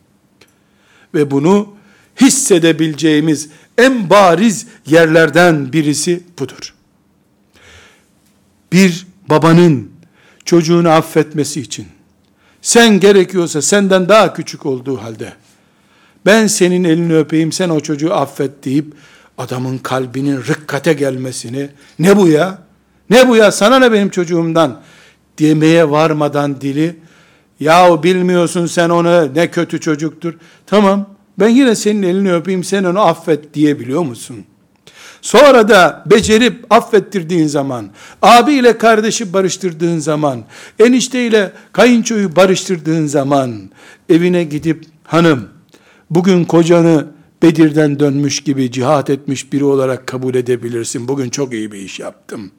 Ve 1.13 1.31
bunu 1.31 1.73
hissedebileceğimiz 2.21 3.49
en 3.77 4.09
bariz 4.09 4.67
yerlerden 4.85 5.73
birisi 5.73 6.23
budur. 6.39 6.73
Bir 8.73 9.07
babanın 9.29 9.91
çocuğunu 10.45 10.89
affetmesi 10.89 11.61
için 11.61 11.87
sen 12.61 12.99
gerekiyorsa 12.99 13.61
senden 13.61 14.09
daha 14.09 14.33
küçük 14.33 14.65
olduğu 14.65 14.97
halde 14.97 15.33
ben 16.25 16.47
senin 16.47 16.83
elini 16.83 17.15
öpeyim 17.17 17.51
sen 17.51 17.69
o 17.69 17.79
çocuğu 17.79 18.13
affet 18.13 18.65
deyip 18.65 18.93
adamın 19.37 19.77
kalbinin 19.77 20.37
rıkkate 20.37 20.93
gelmesini 20.93 21.69
ne 21.99 22.17
bu 22.17 22.27
ya? 22.27 22.61
Ne 23.09 23.27
bu 23.27 23.35
ya? 23.35 23.51
Sana 23.51 23.79
ne 23.79 23.91
benim 23.91 24.09
çocuğumdan? 24.09 24.81
Demeye 25.39 25.89
varmadan 25.89 26.61
dili 26.61 26.95
yahu 27.59 28.03
bilmiyorsun 28.03 28.65
sen 28.65 28.89
onu 28.89 29.35
ne 29.35 29.51
kötü 29.51 29.79
çocuktur. 29.79 30.33
Tamam 30.65 31.09
ben 31.39 31.49
yine 31.49 31.75
senin 31.75 32.03
elini 32.03 32.33
öpeyim 32.33 32.63
sen 32.63 32.83
onu 32.83 32.99
affet 32.99 33.53
diyebiliyor 33.53 34.01
musun? 34.01 34.45
Sonra 35.21 35.69
da 35.69 36.03
becerip 36.05 36.65
affettirdiğin 36.69 37.47
zaman, 37.47 37.89
abi 38.21 38.53
ile 38.53 38.77
kardeşi 38.77 39.33
barıştırdığın 39.33 39.97
zaman, 39.97 40.43
enişte 40.79 41.25
ile 41.25 41.51
kayınçoyu 41.73 42.35
barıştırdığın 42.35 43.05
zaman, 43.05 43.69
evine 44.09 44.43
gidip 44.43 44.85
hanım, 45.03 45.49
bugün 46.09 46.45
kocanı 46.45 47.07
Bedir'den 47.43 47.99
dönmüş 47.99 48.39
gibi 48.39 48.71
cihat 48.71 49.09
etmiş 49.09 49.53
biri 49.53 49.63
olarak 49.63 50.07
kabul 50.07 50.35
edebilirsin. 50.35 51.07
Bugün 51.07 51.29
çok 51.29 51.53
iyi 51.53 51.71
bir 51.71 51.77
iş 51.77 51.99
yaptım. 51.99 52.51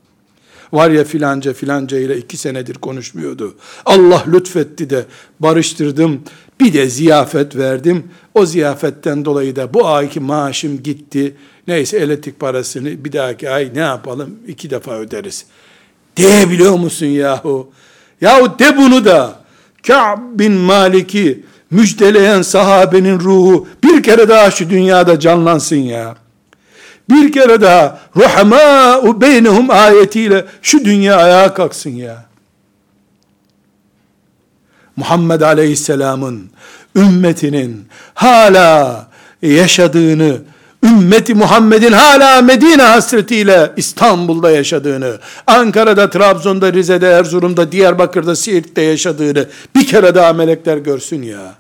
Var 0.73 0.91
ya 0.91 1.05
filanca 1.05 1.53
filanca 1.53 1.99
ile 1.99 2.17
iki 2.17 2.37
senedir 2.37 2.75
konuşmuyordu. 2.75 3.55
Allah 3.87 4.25
lütfetti 4.33 4.91
de 4.91 5.05
barıştırdım. 5.41 6.23
Bir 6.61 6.73
de 6.73 6.87
ziyafet 6.87 7.57
verdim. 7.57 8.05
O 8.35 8.47
ziyafetten 8.47 9.25
dolayı 9.25 9.57
da 9.57 9.75
bu 9.75 9.89
ayki 9.89 10.21
maaşım 10.21 10.83
gitti. 10.83 11.37
Neyse 11.69 11.99
elektrik 11.99 12.41
parasını 12.41 13.05
bir 13.05 13.13
dahaki 13.13 13.51
ay 13.51 13.71
ne 13.75 13.81
yapalım? 13.81 14.37
iki 14.47 14.71
defa 14.71 14.99
öderiz. 14.99 15.47
Diyebiliyor 16.17 16.79
musun 16.79 17.07
yahu? 17.07 17.71
Yahu 18.21 18.59
de 18.59 18.77
bunu 18.77 19.05
da. 19.05 19.41
Ka'b 19.87 20.39
bin 20.39 20.53
Malik'i 20.53 21.45
müjdeleyen 21.71 22.43
sahabenin 22.43 23.21
ruhu 23.21 23.69
bir 23.85 24.03
kere 24.03 24.29
daha 24.29 24.51
şu 24.51 24.71
dünyada 24.71 25.21
canlansın 25.21 25.77
ya. 25.77 26.17
Bir 27.11 27.33
kere 27.33 27.61
daha 27.61 27.99
ruhamâ'u 28.17 29.21
beynehum 29.21 29.71
ayetiyle 29.71 30.45
şu 30.63 30.85
dünya 30.85 31.17
ayağa 31.17 31.55
kalksın 31.55 31.91
ya. 31.91 32.25
Muhammed 34.97 35.41
Aleyhisselam'ın 35.41 36.51
ümmetinin 36.97 37.89
hala 38.15 39.07
yaşadığını, 39.43 40.39
ümmeti 40.85 41.35
Muhammed'in 41.35 41.93
hala 41.93 42.43
Medine 42.43 42.83
hasretiyle 42.83 43.73
İstanbul'da 43.77 44.51
yaşadığını, 44.51 45.19
Ankara'da, 45.47 46.11
Trabzon'da, 46.11 46.73
Rize'de, 46.73 47.09
Erzurum'da, 47.09 47.73
Diyarbakır'da, 47.73 48.37
Siirt'te 48.37 48.83
yaşadığını 48.83 49.47
bir 49.77 49.87
kere 49.87 50.15
daha 50.15 50.33
melekler 50.33 50.77
görsün 50.77 51.23
ya. 51.23 51.55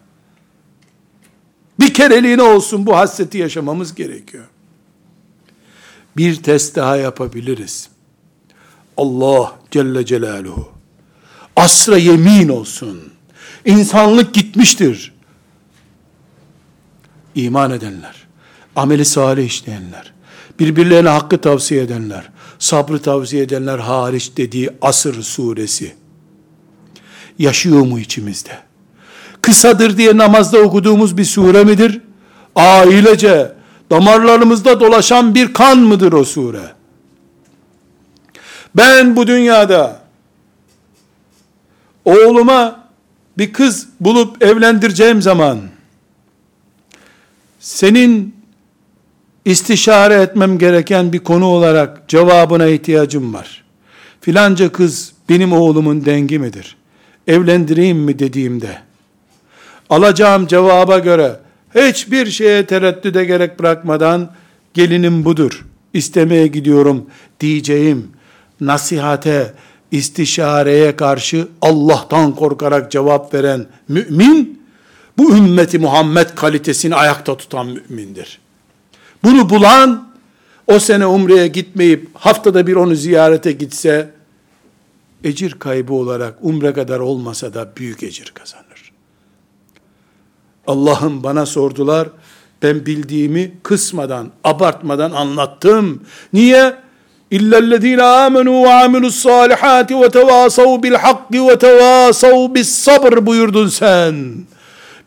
Bir 1.80 1.94
kereliğine 1.94 2.42
olsun 2.42 2.86
bu 2.86 2.96
hasreti 2.96 3.38
yaşamamız 3.38 3.94
gerekiyor. 3.94 4.44
Bir 6.16 6.42
test 6.42 6.76
daha 6.76 6.96
yapabiliriz. 6.96 7.88
Allah 8.96 9.52
Celle 9.70 10.06
Celaluhu 10.06 10.80
asra 11.60 11.98
yemin 11.98 12.48
olsun. 12.48 13.00
İnsanlık 13.64 14.34
gitmiştir. 14.34 15.12
İman 17.34 17.70
edenler, 17.70 18.26
ameli 18.76 19.04
salih 19.04 19.46
işleyenler, 19.46 20.12
birbirlerine 20.58 21.08
hakkı 21.08 21.40
tavsiye 21.40 21.82
edenler, 21.82 22.30
sabrı 22.58 23.02
tavsiye 23.02 23.42
edenler 23.42 23.78
hariç 23.78 24.32
dediği 24.36 24.70
Asır 24.82 25.22
suresi 25.22 25.94
yaşıyor 27.38 27.80
mu 27.80 27.98
içimizde? 27.98 28.58
Kısadır 29.42 29.96
diye 29.96 30.16
namazda 30.16 30.58
okuduğumuz 30.58 31.16
bir 31.16 31.24
sure 31.24 31.64
midir? 31.64 32.00
Ailece, 32.56 33.52
damarlarımızda 33.90 34.80
dolaşan 34.80 35.34
bir 35.34 35.52
kan 35.52 35.78
mıdır 35.78 36.12
o 36.12 36.24
sure? 36.24 36.72
Ben 38.76 39.16
bu 39.16 39.26
dünyada 39.26 40.00
oğluma 42.04 42.88
bir 43.38 43.52
kız 43.52 43.88
bulup 44.00 44.42
evlendireceğim 44.42 45.22
zaman 45.22 45.60
senin 47.60 48.34
istişare 49.44 50.14
etmem 50.14 50.58
gereken 50.58 51.12
bir 51.12 51.18
konu 51.18 51.46
olarak 51.46 52.08
cevabına 52.08 52.66
ihtiyacım 52.66 53.34
var. 53.34 53.64
Filanca 54.20 54.72
kız 54.72 55.12
benim 55.28 55.52
oğlumun 55.52 56.04
dengi 56.04 56.38
midir? 56.38 56.76
Evlendireyim 57.26 57.98
mi 57.98 58.18
dediğimde 58.18 58.78
alacağım 59.90 60.46
cevaba 60.46 60.98
göre 60.98 61.36
hiçbir 61.74 62.26
şeye 62.26 62.66
tereddüde 62.66 63.24
gerek 63.24 63.58
bırakmadan 63.58 64.30
gelinim 64.74 65.24
budur. 65.24 65.66
istemeye 65.94 66.46
gidiyorum 66.46 67.06
diyeceğim 67.40 68.12
nasihate, 68.60 69.54
istişareye 69.90 70.96
karşı 70.96 71.48
Allah'tan 71.62 72.34
korkarak 72.34 72.90
cevap 72.90 73.34
veren 73.34 73.66
mümin, 73.88 74.62
bu 75.18 75.36
ümmeti 75.36 75.78
Muhammed 75.78 76.28
kalitesini 76.34 76.94
ayakta 76.94 77.36
tutan 77.36 77.66
mümindir. 77.66 78.40
Bunu 79.24 79.50
bulan, 79.50 80.10
o 80.66 80.78
sene 80.78 81.06
umreye 81.06 81.48
gitmeyip 81.48 82.08
haftada 82.14 82.66
bir 82.66 82.76
onu 82.76 82.94
ziyarete 82.94 83.52
gitse, 83.52 84.10
ecir 85.24 85.52
kaybı 85.52 85.92
olarak 85.92 86.34
umre 86.40 86.72
kadar 86.72 87.00
olmasa 87.00 87.54
da 87.54 87.72
büyük 87.76 88.02
ecir 88.02 88.32
kazanır. 88.34 88.69
Allah'ım 90.70 91.22
bana 91.22 91.46
sordular, 91.46 92.08
ben 92.62 92.86
bildiğimi 92.86 93.52
kısmadan, 93.62 94.28
abartmadan 94.44 95.10
anlattım. 95.10 96.02
Niye? 96.32 96.74
İllellezine 97.30 98.02
amenu 98.02 98.62
ve 98.62 98.72
amilus 98.72 99.14
salihati 99.14 100.00
ve 100.00 100.10
tevasav 100.10 100.82
bil 100.82 100.94
hakki 100.94 101.46
ve 101.48 101.58
tevasav 101.58 102.54
bis 102.54 102.68
sabr 102.68 103.26
buyurdun 103.26 103.68
sen. 103.68 104.34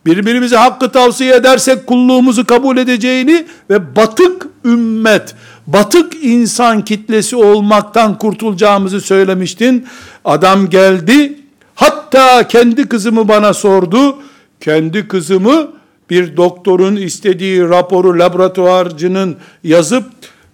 Birbirimize 0.05 0.55
hakkı 0.55 0.91
tavsiye 0.91 1.35
edersek 1.35 1.87
kulluğumuzu 1.87 2.45
kabul 2.45 2.77
edeceğini 2.77 3.45
ve 3.69 3.95
batık 3.95 4.47
ümmet, 4.65 5.35
batık 5.67 6.13
insan 6.21 6.85
kitlesi 6.85 7.35
olmaktan 7.35 8.17
kurtulacağımızı 8.17 9.01
söylemiştin. 9.01 9.87
Adam 10.25 10.69
geldi, 10.69 11.39
hatta 11.75 12.47
kendi 12.47 12.89
kızımı 12.89 13.27
bana 13.27 13.53
sordu. 13.53 14.17
Kendi 14.63 15.07
kızımı 15.07 15.71
bir 16.09 16.37
doktorun 16.37 16.95
istediği 16.95 17.61
raporu 17.61 18.19
laboratuvarcının 18.19 19.37
yazıp 19.63 20.05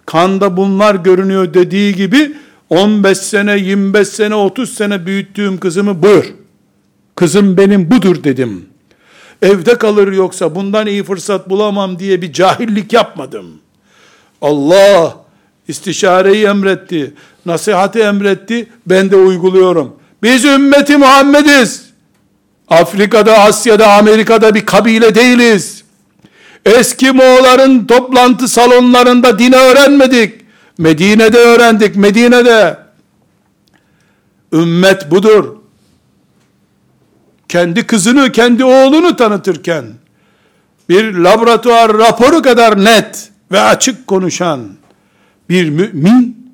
kanda 0.06 0.56
bunlar 0.56 0.94
görünüyor 0.94 1.54
dediği 1.54 1.94
gibi 1.94 2.36
15 2.70 3.18
sene, 3.18 3.58
25 3.58 4.08
sene, 4.08 4.34
30 4.34 4.74
sene 4.74 5.06
büyüttüğüm 5.06 5.60
kızımı 5.60 6.02
buyur. 6.02 6.24
Kızım 7.16 7.56
benim 7.56 7.90
budur 7.90 8.24
dedim. 8.24 8.66
Evde 9.42 9.78
kalır 9.78 10.12
yoksa 10.12 10.54
bundan 10.54 10.86
iyi 10.86 11.04
fırsat 11.04 11.50
bulamam 11.50 11.98
diye 11.98 12.22
bir 12.22 12.32
cahillik 12.32 12.92
yapmadım. 12.92 13.46
Allah 14.42 15.16
istişareyi 15.68 16.44
emretti, 16.44 17.14
nasihati 17.46 17.98
emretti, 17.98 18.68
ben 18.86 19.10
de 19.10 19.16
uyguluyorum. 19.16 19.96
Biz 20.22 20.44
ümmeti 20.44 20.96
Muhammediz. 20.96 21.89
Afrika'da, 22.70 23.38
Asya'da, 23.38 23.92
Amerika'da 23.92 24.54
bir 24.54 24.66
kabile 24.66 25.14
değiliz. 25.14 25.84
Eski 26.64 27.12
Moğolların 27.12 27.86
toplantı 27.86 28.48
salonlarında 28.48 29.38
dini 29.38 29.56
öğrenmedik. 29.56 30.44
Medine'de 30.78 31.38
öğrendik, 31.38 31.96
Medine'de. 31.96 32.78
Ümmet 34.52 35.10
budur. 35.10 35.56
Kendi 37.48 37.86
kızını, 37.86 38.32
kendi 38.32 38.64
oğlunu 38.64 39.16
tanıtırken 39.16 39.84
bir 40.88 41.14
laboratuvar 41.14 41.98
raporu 41.98 42.42
kadar 42.42 42.84
net 42.84 43.30
ve 43.52 43.60
açık 43.60 44.06
konuşan 44.06 44.68
bir 45.48 45.70
mümin 45.70 46.52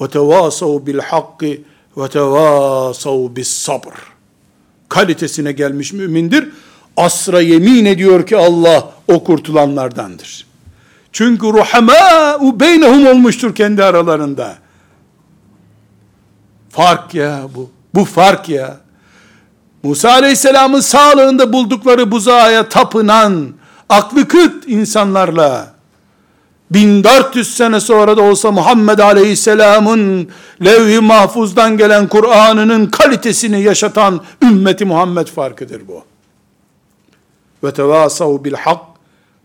ve 0.00 0.08
tevasav 0.08 0.86
bil 0.86 0.98
hakkı 0.98 1.58
kalitesine 4.88 5.52
gelmiş 5.52 5.92
mümindir 5.92 6.48
asra 6.98 7.40
yemin 7.40 7.84
ediyor 7.84 8.26
ki 8.26 8.36
Allah 8.36 8.90
o 9.08 9.24
kurtulanlardandır. 9.24 10.46
Çünkü 11.12 11.46
ruhamâ'u 11.46 12.60
beynehum 12.60 13.06
olmuştur 13.06 13.54
kendi 13.54 13.84
aralarında. 13.84 14.58
Fark 16.70 17.14
ya 17.14 17.40
bu. 17.54 17.70
Bu 17.94 18.04
fark 18.04 18.48
ya. 18.48 18.76
Musa 19.82 20.10
Aleyhisselam'ın 20.10 20.80
sağlığında 20.80 21.52
buldukları 21.52 22.10
buzağa 22.10 22.68
tapınan 22.68 23.48
aklı 23.88 24.28
kıt 24.28 24.68
insanlarla 24.68 25.74
1400 26.70 27.54
sene 27.56 27.80
sonra 27.80 28.16
da 28.16 28.22
olsa 28.22 28.50
Muhammed 28.50 28.98
Aleyhisselam'ın 28.98 30.28
levh-i 30.64 31.00
mahfuzdan 31.00 31.76
gelen 31.76 32.08
Kur'an'ının 32.08 32.86
kalitesini 32.86 33.62
yaşatan 33.62 34.20
ümmeti 34.42 34.84
Muhammed 34.84 35.26
farkıdır 35.26 35.88
bu. 35.88 36.02
Ve 37.64 37.72
tevasav 37.72 38.44
bil 38.44 38.54
hak 38.54 38.80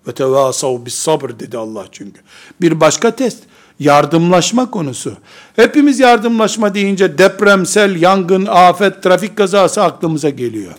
ve 0.08 0.12
tevasav 0.12 0.86
bis 0.86 0.96
sabr 0.96 1.40
dedi 1.40 1.58
Allah 1.58 1.86
çünkü. 1.92 2.22
Bir 2.62 2.80
başka 2.80 3.12
test 3.12 3.44
yardımlaşma 3.80 4.72
konusu. 4.72 5.14
Hepimiz 5.56 6.00
yardımlaşma 6.00 6.76
deyince 6.76 7.18
depremsel, 7.18 8.02
yangın, 8.02 8.46
afet, 8.46 9.04
trafik 9.04 9.38
kazası 9.38 9.84
aklımıza 9.84 10.30
geliyor. 10.30 10.74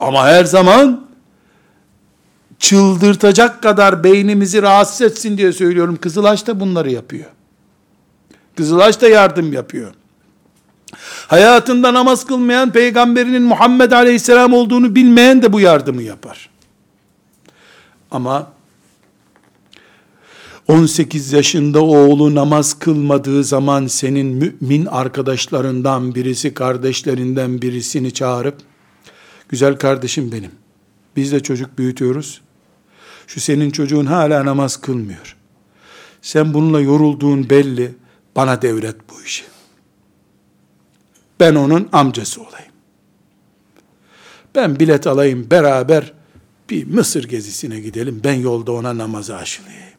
Ama 0.00 0.26
her 0.26 0.44
zaman 0.44 1.06
çıldırtacak 2.62 3.62
kadar 3.62 4.04
beynimizi 4.04 4.62
rahatsız 4.62 5.00
etsin 5.00 5.38
diye 5.38 5.52
söylüyorum. 5.52 5.98
Kızılaş 6.00 6.46
da 6.46 6.60
bunları 6.60 6.90
yapıyor. 6.90 7.30
Kızılaş 8.56 9.00
da 9.00 9.08
yardım 9.08 9.52
yapıyor 9.52 9.94
hayatında 11.28 11.94
namaz 11.94 12.26
kılmayan 12.26 12.72
peygamberinin 12.72 13.42
Muhammed 13.42 13.92
Aleyhisselam 13.92 14.52
olduğunu 14.52 14.94
bilmeyen 14.94 15.42
de 15.42 15.52
bu 15.52 15.60
yardımı 15.60 16.02
yapar. 16.02 16.50
Ama 18.10 18.52
18 20.68 21.32
yaşında 21.32 21.82
oğlu 21.82 22.34
namaz 22.34 22.78
kılmadığı 22.78 23.44
zaman 23.44 23.86
senin 23.86 24.26
mümin 24.26 24.86
arkadaşlarından 24.86 26.14
birisi, 26.14 26.54
kardeşlerinden 26.54 27.62
birisini 27.62 28.14
çağırıp, 28.14 28.56
güzel 29.48 29.78
kardeşim 29.78 30.32
benim, 30.32 30.50
biz 31.16 31.32
de 31.32 31.40
çocuk 31.40 31.78
büyütüyoruz, 31.78 32.40
şu 33.34 33.40
senin 33.40 33.70
çocuğun 33.70 34.06
hala 34.06 34.44
namaz 34.44 34.76
kılmıyor. 34.76 35.36
Sen 36.22 36.54
bununla 36.54 36.80
yorulduğun 36.80 37.50
belli, 37.50 37.94
bana 38.36 38.62
devret 38.62 38.96
bu 39.10 39.22
işi. 39.22 39.44
Ben 41.40 41.54
onun 41.54 41.88
amcası 41.92 42.40
olayım. 42.40 42.72
Ben 44.54 44.80
bilet 44.80 45.06
alayım 45.06 45.50
beraber 45.50 46.12
bir 46.70 46.86
Mısır 46.86 47.24
gezisine 47.24 47.80
gidelim. 47.80 48.20
Ben 48.24 48.34
yolda 48.34 48.72
ona 48.72 48.98
namazı 48.98 49.36
aşılayayım. 49.36 49.98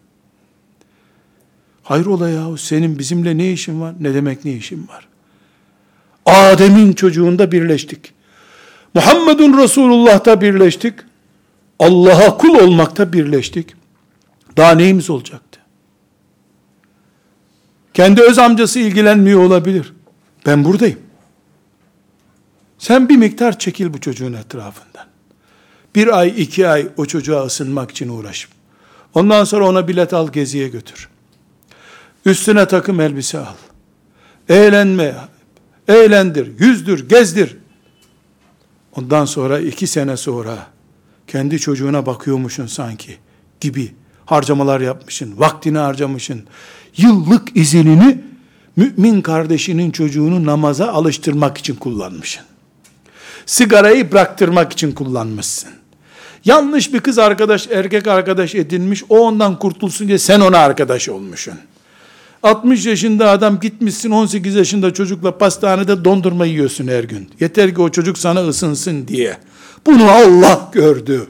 Hayrola 1.84 2.30
yahu 2.30 2.58
senin 2.58 3.00
bizimle 3.00 3.38
ne 3.38 3.52
işin 3.52 3.82
var? 3.82 3.96
Ne 4.00 4.14
demek 4.14 4.46
ne 4.46 4.54
işin 4.54 4.88
var? 4.88 5.08
Adem'in 6.26 6.94
çocuğunda 6.94 7.52
birleştik. 7.52 8.14
Muhammedun 8.94 9.58
Resulullah'ta 9.58 10.42
birleştik. 10.42 10.94
Allah'a 11.80 12.38
kul 12.38 12.56
olmakta 12.56 13.14
birleştik. 13.14 13.76
Daha 14.58 14.72
neyimiz 14.72 15.10
olacaktı? 15.10 15.60
Kendi 17.94 18.22
öz 18.22 18.40
amcası 18.40 18.80
ilgilenmiyor 18.80 19.44
olabilir. 19.44 19.94
Ben 20.46 20.66
buradayım. 20.66 21.00
Sen 22.78 23.10
bir 23.10 23.18
miktar 23.18 23.60
çekil 23.60 23.94
bu 23.94 24.02
çocuğun 24.02 24.34
etrafından. 24.34 25.06
Bir 25.96 26.20
ay, 26.20 26.34
iki 26.38 26.68
ay 26.68 26.88
o 26.98 27.06
çocuğa 27.06 27.46
ısınmak 27.46 27.92
için 27.92 28.10
uğraş. 28.10 28.48
Ondan 29.14 29.44
sonra 29.44 29.68
ona 29.68 29.88
bilet 29.88 30.14
al 30.14 30.32
geziye 30.32 30.68
götür. 30.68 31.10
Üstüne 32.26 32.68
takım 32.68 33.00
elbise 33.00 33.40
al. 33.40 33.56
Eğlenme, 34.50 35.16
eğlendir, 35.88 36.60
yüzdür, 36.60 37.10
gezdir. 37.10 37.58
Ondan 38.96 39.26
sonra 39.26 39.60
iki 39.60 39.88
sene 39.88 40.18
sonra 40.18 40.68
kendi 41.28 41.60
çocuğuna 41.60 42.06
bakıyormuşsun 42.06 42.68
sanki 42.68 43.18
gibi 43.62 43.92
harcamalar 44.26 44.82
yapmışsın, 44.82 45.34
vaktini 45.38 45.78
harcamışsın. 45.78 46.44
Yıllık 46.98 47.58
izinini 47.58 48.22
mümin 48.76 49.22
kardeşinin 49.22 49.92
çocuğunu 49.92 50.46
namaza 50.46 50.88
alıştırmak 50.88 51.58
için 51.58 51.76
kullanmışsın. 51.76 52.44
Sigarayı 53.46 54.12
bıraktırmak 54.12 54.74
için 54.74 54.92
kullanmışsın. 54.92 55.70
Yanlış 56.46 56.94
bir 56.94 57.00
kız 57.00 57.18
arkadaş, 57.18 57.68
erkek 57.68 58.08
arkadaş 58.08 58.56
edinmiş, 58.56 59.04
o 59.10 59.20
ondan 59.20 59.60
kurtulsun 59.60 60.08
diye 60.08 60.18
sen 60.18 60.40
ona 60.40 60.58
arkadaş 60.58 61.10
olmuşsun. 61.10 61.54
60 62.44 62.86
yaşında 62.86 63.30
adam 63.30 63.60
gitmişsin 63.60 64.12
18 64.12 64.56
yaşında 64.56 64.94
çocukla 64.94 65.38
pastanede 65.38 66.06
dondurma 66.06 66.46
yiyorsun 66.46 66.88
her 66.88 67.04
gün. 67.04 67.30
Yeter 67.40 67.76
ki 67.76 67.82
o 67.82 67.90
çocuk 67.90 68.18
sana 68.18 68.48
ısınsın 68.48 69.08
diye. 69.08 69.38
Bunu 69.86 70.12
Allah 70.12 70.70
gördü. 70.72 71.28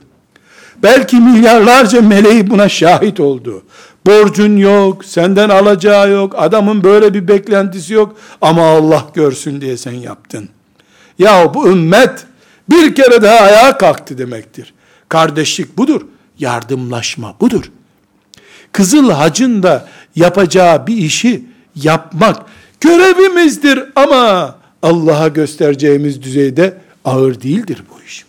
Belki 0.84 1.16
milyarlarca 1.16 2.02
meleği 2.02 2.50
buna 2.50 2.70
şahit 2.70 3.20
oldu. 3.20 3.64
Borcun 4.06 4.58
yok, 4.58 5.06
senden 5.06 5.50
alacağı 5.50 6.12
yok, 6.12 6.34
adamın 6.38 6.84
böyle 6.84 7.14
bir 7.14 7.28
beklentisi 7.28 7.94
yok 7.94 8.16
ama 8.42 8.66
Allah 8.66 9.06
görsün 9.14 9.62
diye 9.62 9.78
sen 9.78 9.92
yaptın. 9.92 10.50
Ya 11.20 11.54
bu 11.54 11.68
ümmet 11.68 12.26
bir 12.70 12.96
kere 12.96 13.22
daha 13.22 13.40
ayağa 13.40 13.78
kalktı 13.78 14.18
demektir. 14.18 14.74
Kardeşlik 15.10 15.78
budur, 15.78 16.02
yardımlaşma 16.40 17.36
budur. 17.40 17.72
Kızıl 18.72 19.12
Hac'ın 19.12 19.64
da 19.64 19.88
yapacağı 20.16 20.88
bir 20.88 20.98
işi 20.98 21.44
yapmak 21.76 22.46
görevimizdir 22.82 23.84
ama 23.96 24.56
Allah'a 24.84 25.28
göstereceğimiz 25.28 26.22
düzeyde 26.22 26.78
ağır 27.06 27.42
değildir 27.42 27.84
bu 27.92 28.04
iş. 28.08 28.26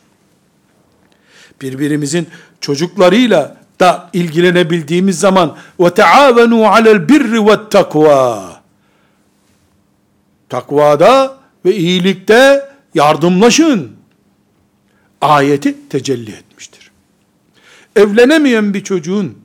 Birbirimizin 1.65 2.29
çocuklarıyla 2.61 3.57
da 3.81 4.11
ilgilenebildiğimiz 4.13 5.21
zaman 5.21 5.57
ve 5.81 5.91
taavenu 5.91 6.67
alel 6.67 7.09
birri 7.09 7.47
ve 7.47 7.69
takva 7.71 8.63
takvada 10.49 11.39
ve 11.65 11.77
iyilikte 11.77 12.69
yardımlaşın 12.95 13.93
ayeti 15.21 15.89
tecelli 15.89 16.31
etmiştir. 16.33 16.91
Evlenemeyen 17.97 18.75
bir 18.75 18.85
çocuğun 18.85 19.39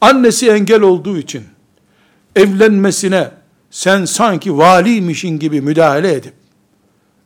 annesi 0.00 0.50
engel 0.50 0.80
olduğu 0.80 1.18
için 1.18 1.44
evlenmesine 2.36 3.30
sen 3.70 4.04
sanki 4.04 4.58
valiymişin 4.58 5.38
gibi 5.38 5.60
müdahale 5.60 6.12
edip 6.12 6.34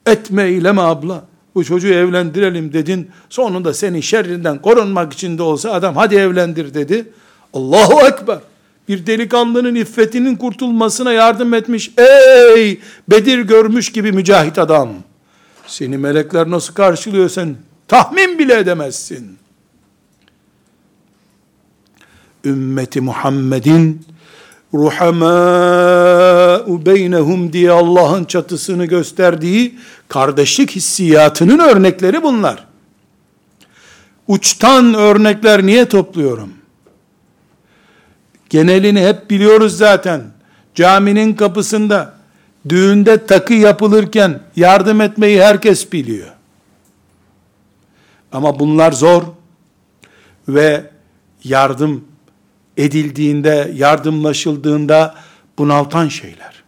etme 0.07 0.43
eyleme 0.43 0.82
abla 0.82 1.24
bu 1.55 1.64
çocuğu 1.64 1.88
evlendirelim 1.88 2.72
dedin. 2.72 3.11
Sonunda 3.30 3.74
senin 3.74 4.00
şerrinden 4.00 4.62
korunmak 4.62 5.12
için 5.12 5.38
de 5.38 5.42
olsa 5.42 5.72
adam 5.72 5.96
hadi 5.96 6.14
evlendir 6.14 6.74
dedi. 6.74 7.09
Allahu 7.52 8.07
Ekber. 8.07 8.38
Bir 8.88 9.07
delikanlının 9.07 9.74
iffetinin 9.74 10.36
kurtulmasına 10.36 11.12
yardım 11.12 11.55
etmiş 11.55 11.90
ey 11.96 12.80
Bedir 13.11 13.38
görmüş 13.38 13.92
gibi 13.92 14.12
mücahit 14.12 14.59
adam! 14.59 14.88
Seni 15.66 15.98
melekler 15.98 16.50
nasıl 16.50 16.74
karşılıyor 16.74 17.28
sen? 17.28 17.57
Tahmin 17.88 18.38
bile 18.38 18.59
edemezsin. 18.59 19.38
Ümmeti 22.44 23.00
Muhammed'in 23.00 24.07
ruhamâ'u 24.74 25.26
beynehum 26.86 27.52
diye 27.52 27.70
Allah'ın 27.70 28.24
çatısını 28.24 28.84
gösterdiği 28.84 29.78
kardeşlik 30.08 30.70
hissiyatının 30.70 31.58
örnekleri 31.58 32.22
bunlar. 32.22 32.66
Uçtan 34.28 34.94
örnekler 34.94 35.66
niye 35.66 35.88
topluyorum? 35.88 36.52
Genelini 38.50 39.00
hep 39.06 39.30
biliyoruz 39.30 39.76
zaten. 39.76 40.22
Caminin 40.74 41.34
kapısında 41.34 42.14
düğünde 42.68 43.26
takı 43.26 43.54
yapılırken 43.54 44.40
yardım 44.56 45.00
etmeyi 45.00 45.42
herkes 45.42 45.92
biliyor. 45.92 46.28
Ama 48.32 48.58
bunlar 48.58 48.92
zor 48.92 49.22
ve 50.48 50.90
yardım 51.44 52.04
edildiğinde, 52.76 53.72
yardımlaşıldığında 53.74 55.14
bunaltan 55.58 56.08
şeyler. 56.08 56.64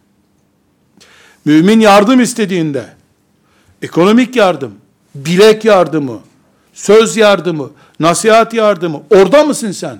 Mümin 1.44 1.80
yardım 1.80 2.20
istediğinde, 2.20 2.86
ekonomik 3.82 4.36
yardım, 4.36 4.74
bilek 5.14 5.64
yardımı, 5.64 6.20
söz 6.74 7.16
yardımı, 7.16 7.70
nasihat 8.00 8.54
yardımı, 8.54 9.02
orada 9.10 9.44
mısın 9.44 9.72
sen? 9.72 9.98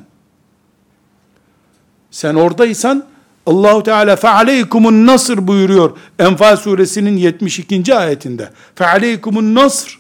Sen 2.11 2.35
oradaysan, 2.35 3.05
Allahu 3.47 3.83
Teala 3.83 4.17
fealeykumun 4.17 5.07
nasr 5.07 5.47
buyuruyor 5.47 5.97
Enfal 6.19 6.57
suresinin 6.57 7.17
72. 7.17 7.95
ayetinde. 7.95 8.51
Fealeykumun 8.75 9.55
nasr. 9.55 9.99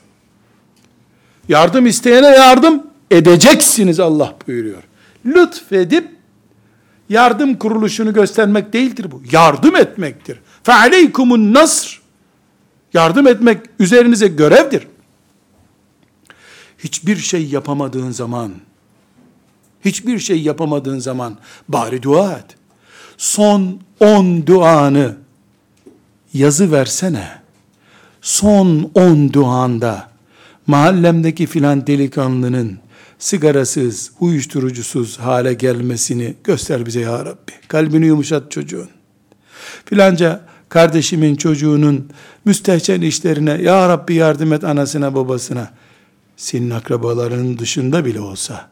Yardım 1.49 1.87
isteyene 1.87 2.27
yardım 2.27 2.87
edeceksiniz 3.11 4.01
Allah 4.01 4.35
buyuruyor 4.47 4.83
lütfedip 5.27 6.17
yardım 7.09 7.59
kuruluşunu 7.59 8.13
göstermek 8.13 8.73
değildir 8.73 9.11
bu. 9.11 9.23
Yardım 9.33 9.77
etmektir. 9.77 10.39
Fealeykumun 10.63 11.55
nasr. 11.55 12.01
Yardım 12.93 13.27
etmek 13.27 13.61
üzerinize 13.79 14.29
görevdir. 14.29 14.87
Hiçbir 16.79 17.17
şey 17.17 17.47
yapamadığın 17.47 18.11
zaman, 18.11 18.53
hiçbir 19.85 20.19
şey 20.19 20.43
yapamadığın 20.43 20.99
zaman 20.99 21.37
bari 21.69 22.03
dua 22.03 22.33
et. 22.33 22.57
Son 23.17 23.81
on 24.01 24.47
duanı 24.47 25.17
yazı 26.35 26.73
versene. 26.73 27.29
Son 28.23 28.91
on 28.95 29.33
duanda 29.33 30.11
mahallemdeki 30.67 31.47
filan 31.47 31.87
delikanlının 31.87 32.79
sigarasız, 33.19 34.13
uyuşturucusuz 34.21 35.19
hale 35.19 35.55
gelmesini 35.55 36.35
göster 36.45 36.87
bize 36.87 37.01
ya 37.01 37.25
Rabbi. 37.25 37.53
Kalbini 37.69 38.07
yumuşat 38.07 38.51
çocuğun. 38.51 38.89
Filanca 39.85 40.41
kardeşimin 40.69 41.37
çocuğunun 41.37 42.11
müstehcen 42.45 43.01
işlerine 43.01 43.51
ya 43.51 43.89
Rabbi 43.89 44.15
yardım 44.15 44.53
et 44.53 44.65
anasına 44.65 45.15
babasına. 45.15 45.71
Senin 46.37 46.71
akrabalarının 46.71 47.59
dışında 47.59 48.05
bile 48.05 48.21
olsa 48.21 48.71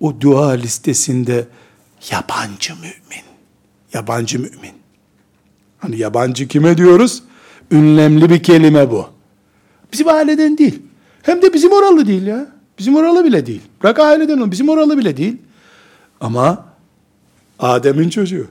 o 0.00 0.20
dua 0.20 0.50
listesinde 0.50 1.46
yabancı 2.10 2.74
mümin. 2.74 3.24
Yabancı 3.94 4.38
mümin. 4.38 4.72
Hani 5.78 5.98
yabancı 5.98 6.48
kime 6.48 6.78
diyoruz? 6.78 7.22
Ünlemli 7.70 8.30
bir 8.30 8.42
kelime 8.42 8.90
bu. 8.90 9.08
Bizim 9.92 10.08
aileden 10.08 10.58
değil. 10.58 10.82
Hem 11.22 11.42
de 11.42 11.54
bizim 11.54 11.72
oralı 11.72 12.06
değil 12.06 12.26
ya. 12.26 12.59
Bizim 12.80 12.96
oralı 12.96 13.24
bile 13.24 13.46
değil. 13.46 13.60
Bırak 13.82 13.98
aileden 13.98 14.38
o. 14.38 14.50
Bizim 14.50 14.68
oralı 14.68 14.98
bile 14.98 15.16
değil. 15.16 15.36
Ama 16.20 16.64
Adem'in 17.58 18.10
çocuğu. 18.10 18.46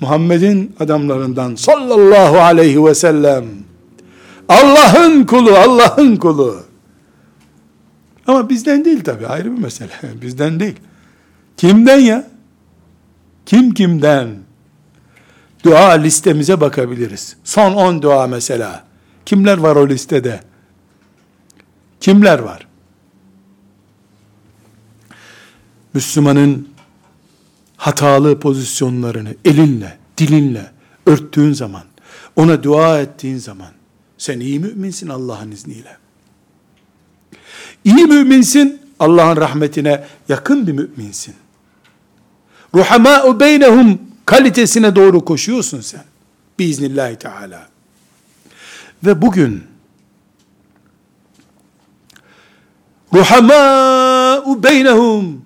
Muhammed'in 0.00 0.76
adamlarından 0.80 1.54
sallallahu 1.54 2.38
aleyhi 2.38 2.84
ve 2.84 2.94
sellem. 2.94 3.44
Allah'ın 4.48 5.24
kulu, 5.24 5.50
Allah'ın 5.54 6.16
kulu. 6.16 6.62
Ama 8.26 8.48
bizden 8.48 8.84
değil 8.84 9.04
tabi 9.04 9.26
ayrı 9.26 9.52
bir 9.52 9.58
mesele. 9.58 9.92
Bizden 10.22 10.60
değil. 10.60 10.76
Kimden 11.56 11.98
ya? 11.98 12.26
Kim 13.46 13.74
kimden? 13.74 14.28
Dua 15.64 15.90
listemize 15.90 16.60
bakabiliriz. 16.60 17.36
Son 17.44 17.74
10 17.74 18.02
dua 18.02 18.26
mesela. 18.26 18.84
Kimler 19.26 19.58
var 19.58 19.76
o 19.76 19.88
listede? 19.88 20.40
Kimler 22.00 22.38
var? 22.38 22.66
Müslümanın 25.96 26.68
hatalı 27.76 28.40
pozisyonlarını 28.40 29.34
elinle, 29.44 29.98
dilinle 30.18 30.72
örttüğün 31.06 31.52
zaman, 31.52 31.82
ona 32.36 32.62
dua 32.62 33.00
ettiğin 33.00 33.38
zaman, 33.38 33.70
sen 34.18 34.40
iyi 34.40 34.60
müminsin 34.60 35.08
Allah'ın 35.08 35.50
izniyle. 35.50 35.96
İyi 37.84 38.04
müminsin, 38.06 38.80
Allah'ın 39.00 39.36
rahmetine 39.36 40.04
yakın 40.28 40.66
bir 40.66 40.72
müminsin. 40.72 41.34
Ruhamâ'u 42.74 43.40
beynehum 43.40 43.98
kalitesine 44.24 44.96
doğru 44.96 45.24
koşuyorsun 45.24 45.80
sen. 45.80 46.04
Biiznillahü 46.58 47.16
Teala. 47.16 47.68
Ve 49.04 49.22
bugün 49.22 49.64
ruhamâ'u 53.12 54.62
beynehum 54.62 55.45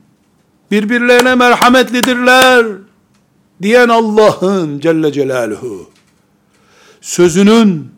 birbirlerine 0.71 1.35
merhametlidirler 1.35 2.66
diyen 3.62 3.89
Allah'ın 3.89 4.81
Celle 4.81 5.12
Celaluhu 5.12 5.91
sözünün 7.01 7.91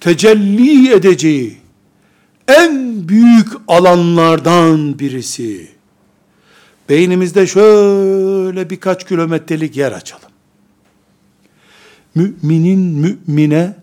tecelli 0.00 0.92
edeceği 0.92 1.58
en 2.48 3.08
büyük 3.08 3.48
alanlardan 3.68 4.98
birisi. 4.98 5.74
Beynimizde 6.88 7.46
şöyle 7.46 8.70
birkaç 8.70 9.06
kilometrelik 9.06 9.76
yer 9.76 9.92
açalım. 9.92 10.30
Müminin 12.14 12.78
mümine 12.78 13.76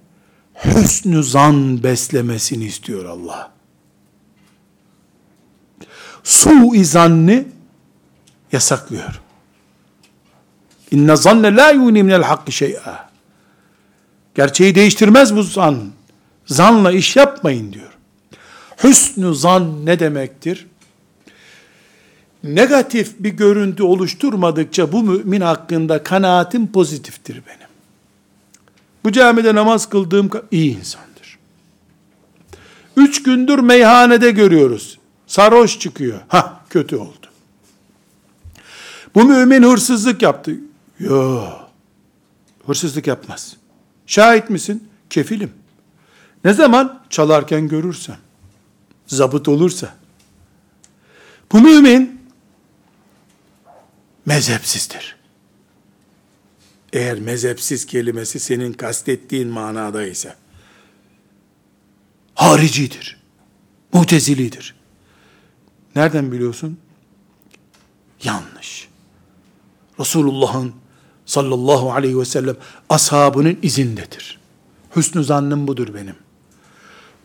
hüsnü 0.66 1.24
zan 1.24 1.84
beslemesini 1.84 2.66
istiyor 2.66 3.06
Allah. 3.06 3.52
Su 6.24 6.72
zannı 6.84 7.46
yasaklıyor. 8.52 9.22
İnne 10.92 11.16
zanne 11.16 11.56
la 11.56 11.70
yuni 11.70 12.04
minel 12.04 12.24
hakkı 12.24 12.52
şey'a. 12.52 13.10
Gerçeği 14.36 14.76
değiştirmez 14.76 15.36
bu 15.36 15.44
zan. 15.44 15.92
Zanla 16.46 16.92
iş 16.92 17.16
yapmayın 17.16 17.74
diyor. 17.74 17.92
Hüsnü 18.84 19.36
zan 19.36 19.86
ne 19.86 20.00
demektir? 20.00 20.68
Negatif 22.44 23.14
bir 23.20 23.30
görüntü 23.30 23.84
oluşturmadıkça 23.84 24.92
bu 24.92 25.04
mümin 25.04 25.42
hakkında 25.42 26.04
kanaatim 26.04 26.72
pozitiftir 26.72 27.34
benim. 27.34 27.72
Bu 29.04 29.12
camide 29.12 29.56
namaz 29.56 29.90
kıldığım 29.90 30.30
iyi 30.52 30.78
insandır. 30.78 31.38
Üç 32.98 33.24
gündür 33.24 33.60
meyhanede 33.60 34.32
görüyoruz. 34.32 35.00
Sarhoş 35.28 35.80
çıkıyor. 35.80 36.20
Ha 36.28 36.62
kötü 36.70 36.96
oldu. 36.96 37.21
Bu 39.16 39.24
mümin 39.24 39.64
hırsızlık 39.64 40.22
yaptı. 40.22 40.56
Yo. 41.00 41.44
Hırsızlık 42.66 43.08
yapmaz. 43.08 43.58
Şahit 44.06 44.50
misin? 44.50 44.90
Kefilim. 45.10 45.52
Ne 46.44 46.54
zaman? 46.54 47.04
Çalarken 47.10 47.68
görürsem. 47.68 48.18
Zabıt 49.08 49.48
olursa. 49.48 49.94
Bu 51.52 51.62
mümin 51.62 52.22
mezhepsizdir. 54.26 55.16
Eğer 56.94 57.20
mezhepsiz 57.20 57.86
kelimesi 57.86 58.40
senin 58.40 58.74
kastettiğin 58.74 59.48
manada 59.48 60.06
ise 60.06 60.36
haricidir. 62.36 63.22
Mutezilidir. 63.94 64.76
Nereden 65.96 66.32
biliyorsun? 66.32 66.80
Yanlış. 68.24 68.91
Resulullah'ın 70.02 70.74
sallallahu 71.26 71.94
aleyhi 71.94 72.20
ve 72.20 72.26
sellem 72.26 72.56
ashabının 72.90 73.58
izindedir. 73.62 74.40
Hüsnü 74.96 75.24
zannım 75.24 75.68
budur 75.68 75.88
benim. 75.96 76.16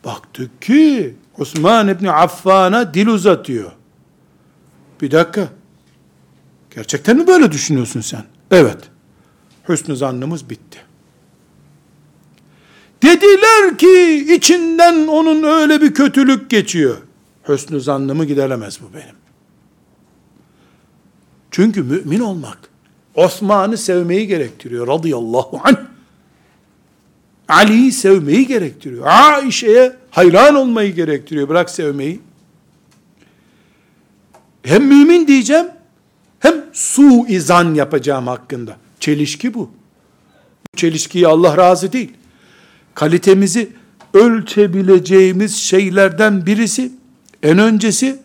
Baktık 0.05 0.63
ki 0.63 1.15
Osman 1.39 1.89
İbni 1.89 2.11
Affan'a 2.11 2.95
dil 2.95 3.07
uzatıyor. 3.07 3.73
Bir 5.03 5.11
dakika. 5.11 5.49
Gerçekten 6.75 7.17
mi 7.17 7.27
böyle 7.27 7.53
düşünüyorsun 7.53 8.01
sen? 8.01 8.25
Evet. 8.51 8.79
Hüsnü 9.69 9.97
zannımız 9.97 10.51
bitti. 10.51 10.79
Dediler 13.03 13.79
ki 13.79 14.27
içinden 14.35 15.07
onun 15.07 15.43
öyle 15.43 15.83
bir 15.83 15.95
kötülük 15.95 16.51
geçiyor. 16.51 16.97
Hüsnü 17.49 17.81
zannımı 17.81 18.25
gideremez 18.25 18.81
bu 18.81 18.95
benim. 18.95 19.26
Çünkü 21.57 21.83
mümin 21.83 22.21
olmak 22.21 22.59
Osman'ı 23.15 23.77
sevmeyi 23.77 24.27
gerektiriyor 24.27 24.87
radıyallahu 24.87 25.61
anh. 25.65 25.77
Ali'yi 27.49 27.93
sevmeyi 27.93 28.47
gerektiriyor. 28.47 29.07
Aişe'ye 29.07 29.97
hayran 30.11 30.55
olmayı 30.55 30.95
gerektiriyor. 30.95 31.49
Bırak 31.49 31.71
sevmeyi. 31.71 32.21
Hem 34.63 34.85
mümin 34.85 35.27
diyeceğim, 35.27 35.67
hem 36.41 36.65
su 36.73 37.27
izan 37.29 37.75
yapacağım 37.75 38.27
hakkında. 38.27 38.77
Çelişki. 39.01 39.55
Bu 39.55 39.71
çelişkiyi 40.77 41.29
Allah 41.29 41.57
razı 41.57 41.93
değil. 41.93 42.13
Kalitemizi 42.95 43.69
ölçebileceğimiz 44.15 45.57
şeylerden 45.57 46.47
birisi, 46.47 46.93
en 47.43 47.59
öncesi, 47.59 48.19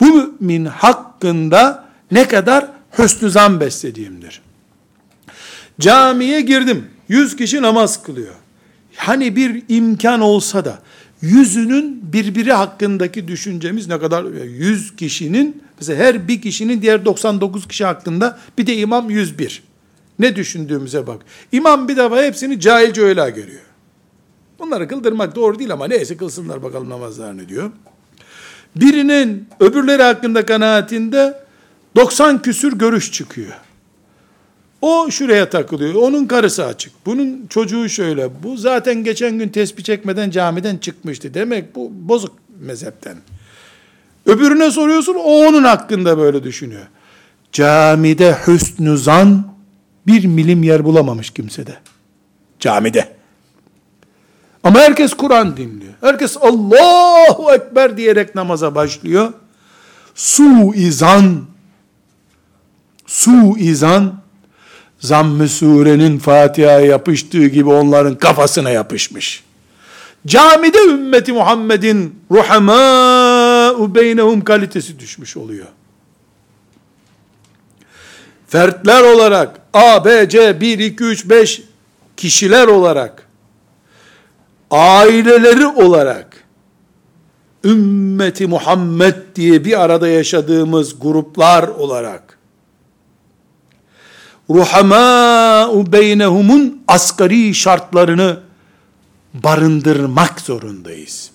bu 0.00 0.06
mümin 0.40 0.64
hakkında 0.64 1.88
ne 2.10 2.28
kadar 2.28 2.71
hüsnü 2.98 3.30
zan 3.30 3.60
beslediğimdir. 3.60 4.42
Camiye 5.80 6.40
girdim. 6.40 6.86
Yüz 7.08 7.36
kişi 7.36 7.62
namaz 7.62 8.02
kılıyor. 8.02 8.34
Hani 8.96 9.36
bir 9.36 9.62
imkan 9.68 10.20
olsa 10.20 10.64
da 10.64 10.78
yüzünün 11.22 12.12
birbiri 12.12 12.52
hakkındaki 12.52 13.28
düşüncemiz 13.28 13.88
ne 13.88 13.98
kadar? 13.98 14.24
Yüz 14.44 14.96
kişinin 14.96 15.62
mesela 15.80 16.04
her 16.04 16.28
bir 16.28 16.42
kişinin 16.42 16.82
diğer 16.82 17.04
99 17.04 17.68
kişi 17.68 17.84
hakkında 17.84 18.38
bir 18.58 18.66
de 18.66 18.76
imam 18.76 19.10
101. 19.10 19.62
Ne 20.18 20.36
düşündüğümüze 20.36 21.06
bak. 21.06 21.22
İmam 21.52 21.88
bir 21.88 21.96
defa 21.96 22.22
hepsini 22.22 22.60
cahilce 22.60 23.02
öyle 23.02 23.30
görüyor. 23.30 23.62
Bunları 24.58 24.88
kıldırmak 24.88 25.36
doğru 25.36 25.58
değil 25.58 25.72
ama 25.72 25.86
neyse 25.86 26.16
kılsınlar 26.16 26.62
bakalım 26.62 26.90
namazlarını 26.90 27.48
diyor. 27.48 27.70
Birinin 28.76 29.48
öbürleri 29.60 30.02
hakkında 30.02 30.46
kanaatinde 30.46 31.41
90 31.96 32.42
küsür 32.42 32.78
görüş 32.78 33.12
çıkıyor. 33.12 33.52
O 34.82 35.10
şuraya 35.10 35.50
takılıyor. 35.50 35.94
Onun 35.94 36.26
karısı 36.26 36.66
açık. 36.66 36.92
Bunun 37.06 37.46
çocuğu 37.46 37.88
şöyle. 37.88 38.42
Bu 38.42 38.56
zaten 38.56 39.04
geçen 39.04 39.38
gün 39.38 39.48
tespih 39.48 39.84
çekmeden 39.84 40.30
camiden 40.30 40.76
çıkmıştı. 40.76 41.34
Demek 41.34 41.76
bu 41.76 41.90
bozuk 41.92 42.32
mezhepten. 42.60 43.16
Öbürüne 44.26 44.70
soruyorsun 44.70 45.14
o 45.14 45.46
onun 45.46 45.64
hakkında 45.64 46.18
böyle 46.18 46.44
düşünüyor. 46.44 46.86
Camide 47.52 48.36
hüsnü 48.46 48.98
zan 48.98 49.44
bir 50.06 50.24
milim 50.24 50.62
yer 50.62 50.84
bulamamış 50.84 51.30
kimsede. 51.30 51.74
Camide. 52.60 53.08
Ama 54.64 54.78
herkes 54.78 55.14
Kur'an 55.14 55.56
dinliyor. 55.56 55.92
Herkes 56.00 56.36
Allahu 56.40 57.52
Ekber 57.52 57.96
diyerek 57.96 58.34
namaza 58.34 58.74
başlıyor. 58.74 59.32
Su 60.14 60.74
izan 60.74 61.51
su 63.06 63.58
izan 63.58 64.22
zamm-ı 64.98 65.48
surenin 65.48 66.18
Fatiha'ya 66.18 66.80
yapıştığı 66.80 67.46
gibi 67.46 67.70
onların 67.70 68.14
kafasına 68.14 68.70
yapışmış. 68.70 69.44
Camide 70.26 70.78
ümmeti 70.78 71.32
Muhammed'in 71.32 72.14
ruhamâ'u 72.30 73.94
beynehum 73.94 74.44
kalitesi 74.44 74.98
düşmüş 74.98 75.36
oluyor. 75.36 75.66
Fertler 78.48 79.02
olarak 79.02 79.60
A, 79.72 80.04
B, 80.04 80.28
C, 80.28 80.60
1, 80.60 80.78
2, 80.78 81.04
3, 81.04 81.28
5 81.28 81.62
kişiler 82.16 82.68
olarak 82.68 83.28
aileleri 84.70 85.66
olarak 85.66 86.44
ümmeti 87.64 88.46
Muhammed 88.46 89.14
diye 89.34 89.64
bir 89.64 89.80
arada 89.80 90.08
yaşadığımız 90.08 91.00
gruplar 91.00 91.68
olarak 91.68 92.31
ruhamâ'u 94.54 95.92
beynehumun 95.92 96.82
asgari 96.88 97.54
şartlarını 97.54 98.40
barındırmak 99.34 100.40
zorundayız. 100.40 101.30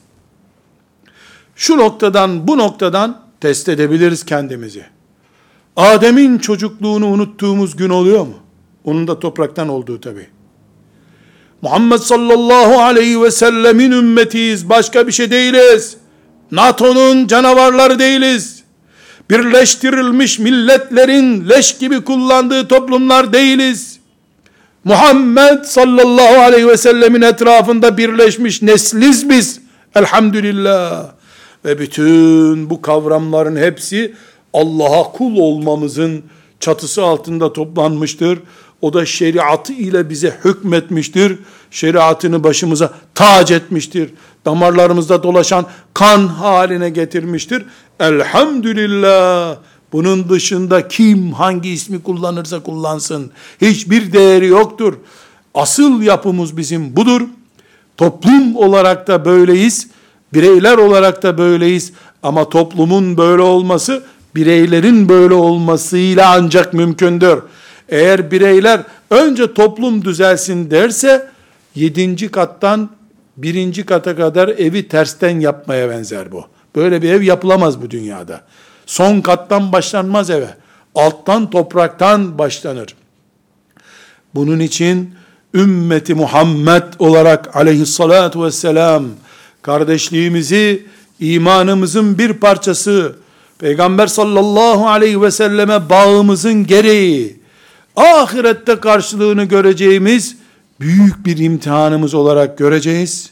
Şu 1.55 1.77
noktadan 1.77 2.47
bu 2.47 2.57
noktadan 2.57 3.21
test 3.41 3.69
edebiliriz 3.69 4.25
kendimizi. 4.25 4.85
Adem'in 5.75 6.37
çocukluğunu 6.37 7.07
unuttuğumuz 7.07 7.75
gün 7.75 7.89
oluyor 7.89 8.21
mu? 8.21 8.35
Onun 8.83 9.07
da 9.07 9.19
topraktan 9.19 9.69
olduğu 9.69 10.01
tabi. 10.01 10.27
Muhammed 11.61 11.97
sallallahu 11.97 12.81
aleyhi 12.81 13.21
ve 13.21 13.31
sellemin 13.31 13.91
ümmetiyiz. 13.91 14.69
Başka 14.69 15.07
bir 15.07 15.11
şey 15.11 15.31
değiliz. 15.31 15.97
NATO'nun 16.51 17.27
canavarları 17.27 17.99
değiliz. 17.99 18.63
Birleştirilmiş 19.29 20.39
milletlerin 20.39 21.49
leş 21.49 21.77
gibi 21.77 22.03
kullandığı 22.03 22.67
toplumlar 22.67 23.33
değiliz. 23.33 23.99
Muhammed 24.83 25.63
sallallahu 25.63 26.41
aleyhi 26.41 26.67
ve 26.67 26.77
sellemin 26.77 27.21
etrafında 27.21 27.97
birleşmiş 27.97 28.61
nesliz 28.61 29.29
biz. 29.29 29.59
Elhamdülillah. 29.95 31.05
Ve 31.65 31.79
bütün 31.79 32.69
bu 32.69 32.81
kavramların 32.81 33.55
hepsi 33.55 34.13
Allah'a 34.53 35.03
kul 35.03 35.37
olmamızın 35.37 36.23
çatısı 36.59 37.03
altında 37.03 37.53
toplanmıştır. 37.53 38.39
O 38.81 38.93
da 38.93 39.05
şeriatı 39.05 39.73
ile 39.73 40.09
bize 40.09 40.37
hükmetmiştir. 40.45 41.39
Şeriatını 41.71 42.43
başımıza 42.43 42.93
tac 43.15 43.55
etmiştir. 43.55 44.09
Damarlarımızda 44.45 45.23
dolaşan 45.23 45.65
kan 45.93 46.27
haline 46.27 46.89
getirmiştir. 46.89 47.65
Elhamdülillah. 47.99 49.57
Bunun 49.91 50.29
dışında 50.29 50.87
kim 50.87 51.33
hangi 51.33 51.69
ismi 51.69 52.03
kullanırsa 52.03 52.59
kullansın. 52.59 53.31
Hiçbir 53.61 54.13
değeri 54.13 54.47
yoktur. 54.47 54.93
Asıl 55.53 56.01
yapımız 56.01 56.57
bizim 56.57 56.95
budur. 56.95 57.21
Toplum 57.97 58.55
olarak 58.55 59.07
da 59.07 59.25
böyleyiz. 59.25 59.87
Bireyler 60.33 60.77
olarak 60.77 61.23
da 61.23 61.37
böyleyiz. 61.37 61.93
Ama 62.23 62.49
toplumun 62.49 63.17
böyle 63.17 63.41
olması 63.41 64.03
bireylerin 64.35 65.09
böyle 65.09 65.33
olmasıyla 65.33 66.35
ancak 66.37 66.73
mümkündür. 66.73 67.39
Eğer 67.89 68.31
bireyler 68.31 68.81
önce 69.09 69.53
toplum 69.53 70.05
düzelsin 70.05 70.71
derse 70.71 71.29
yedinci 71.75 72.31
kattan 72.31 72.89
birinci 73.37 73.85
kata 73.85 74.15
kadar 74.15 74.47
evi 74.47 74.87
tersten 74.87 75.39
yapmaya 75.39 75.89
benzer 75.89 76.31
bu. 76.31 76.45
Böyle 76.75 77.01
bir 77.01 77.09
ev 77.09 77.21
yapılamaz 77.21 77.81
bu 77.81 77.91
dünyada. 77.91 78.41
Son 78.85 79.21
kattan 79.21 79.71
başlanmaz 79.71 80.29
eve. 80.29 80.49
Alttan 80.95 81.49
topraktan 81.49 82.37
başlanır. 82.37 82.95
Bunun 84.35 84.59
için 84.59 85.15
ümmeti 85.53 86.13
Muhammed 86.13 86.83
olarak 86.99 87.55
aleyhissalatu 87.55 88.43
vesselam 88.43 89.05
kardeşliğimizi 89.61 90.85
imanımızın 91.19 92.17
bir 92.17 92.33
parçası 92.33 93.15
Peygamber 93.59 94.07
sallallahu 94.07 94.87
aleyhi 94.87 95.21
ve 95.21 95.31
selleme 95.31 95.89
bağımızın 95.89 96.67
gereği 96.67 97.39
ahirette 97.95 98.79
karşılığını 98.79 99.43
göreceğimiz 99.43 100.37
büyük 100.79 101.25
bir 101.25 101.37
imtihanımız 101.37 102.13
olarak 102.13 102.57
göreceğiz. 102.57 103.31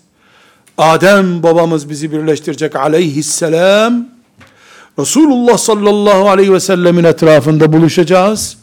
Adem 0.78 1.44
babamız 1.44 1.90
bizi 1.90 2.12
birleştirecek 2.12 2.76
aleyhisselam. 2.76 4.08
Resulullah 5.00 5.58
sallallahu 5.58 6.30
aleyhi 6.30 6.54
ve 6.54 6.60
sellemin 6.60 7.04
etrafında 7.04 7.74
buluşacağız. 7.74 8.58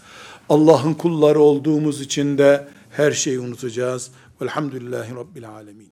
Allah'ın 0.49 0.95
kulları 0.95 1.41
olduğumuz 1.41 2.01
için 2.01 2.39
de 2.39 2.69
her 2.91 3.13
şeyi 3.13 3.41
unutacağız. 3.41 4.11
Velhamdülillahi 4.43 5.15
Rabbil 5.15 5.49
alemin. 5.49 5.81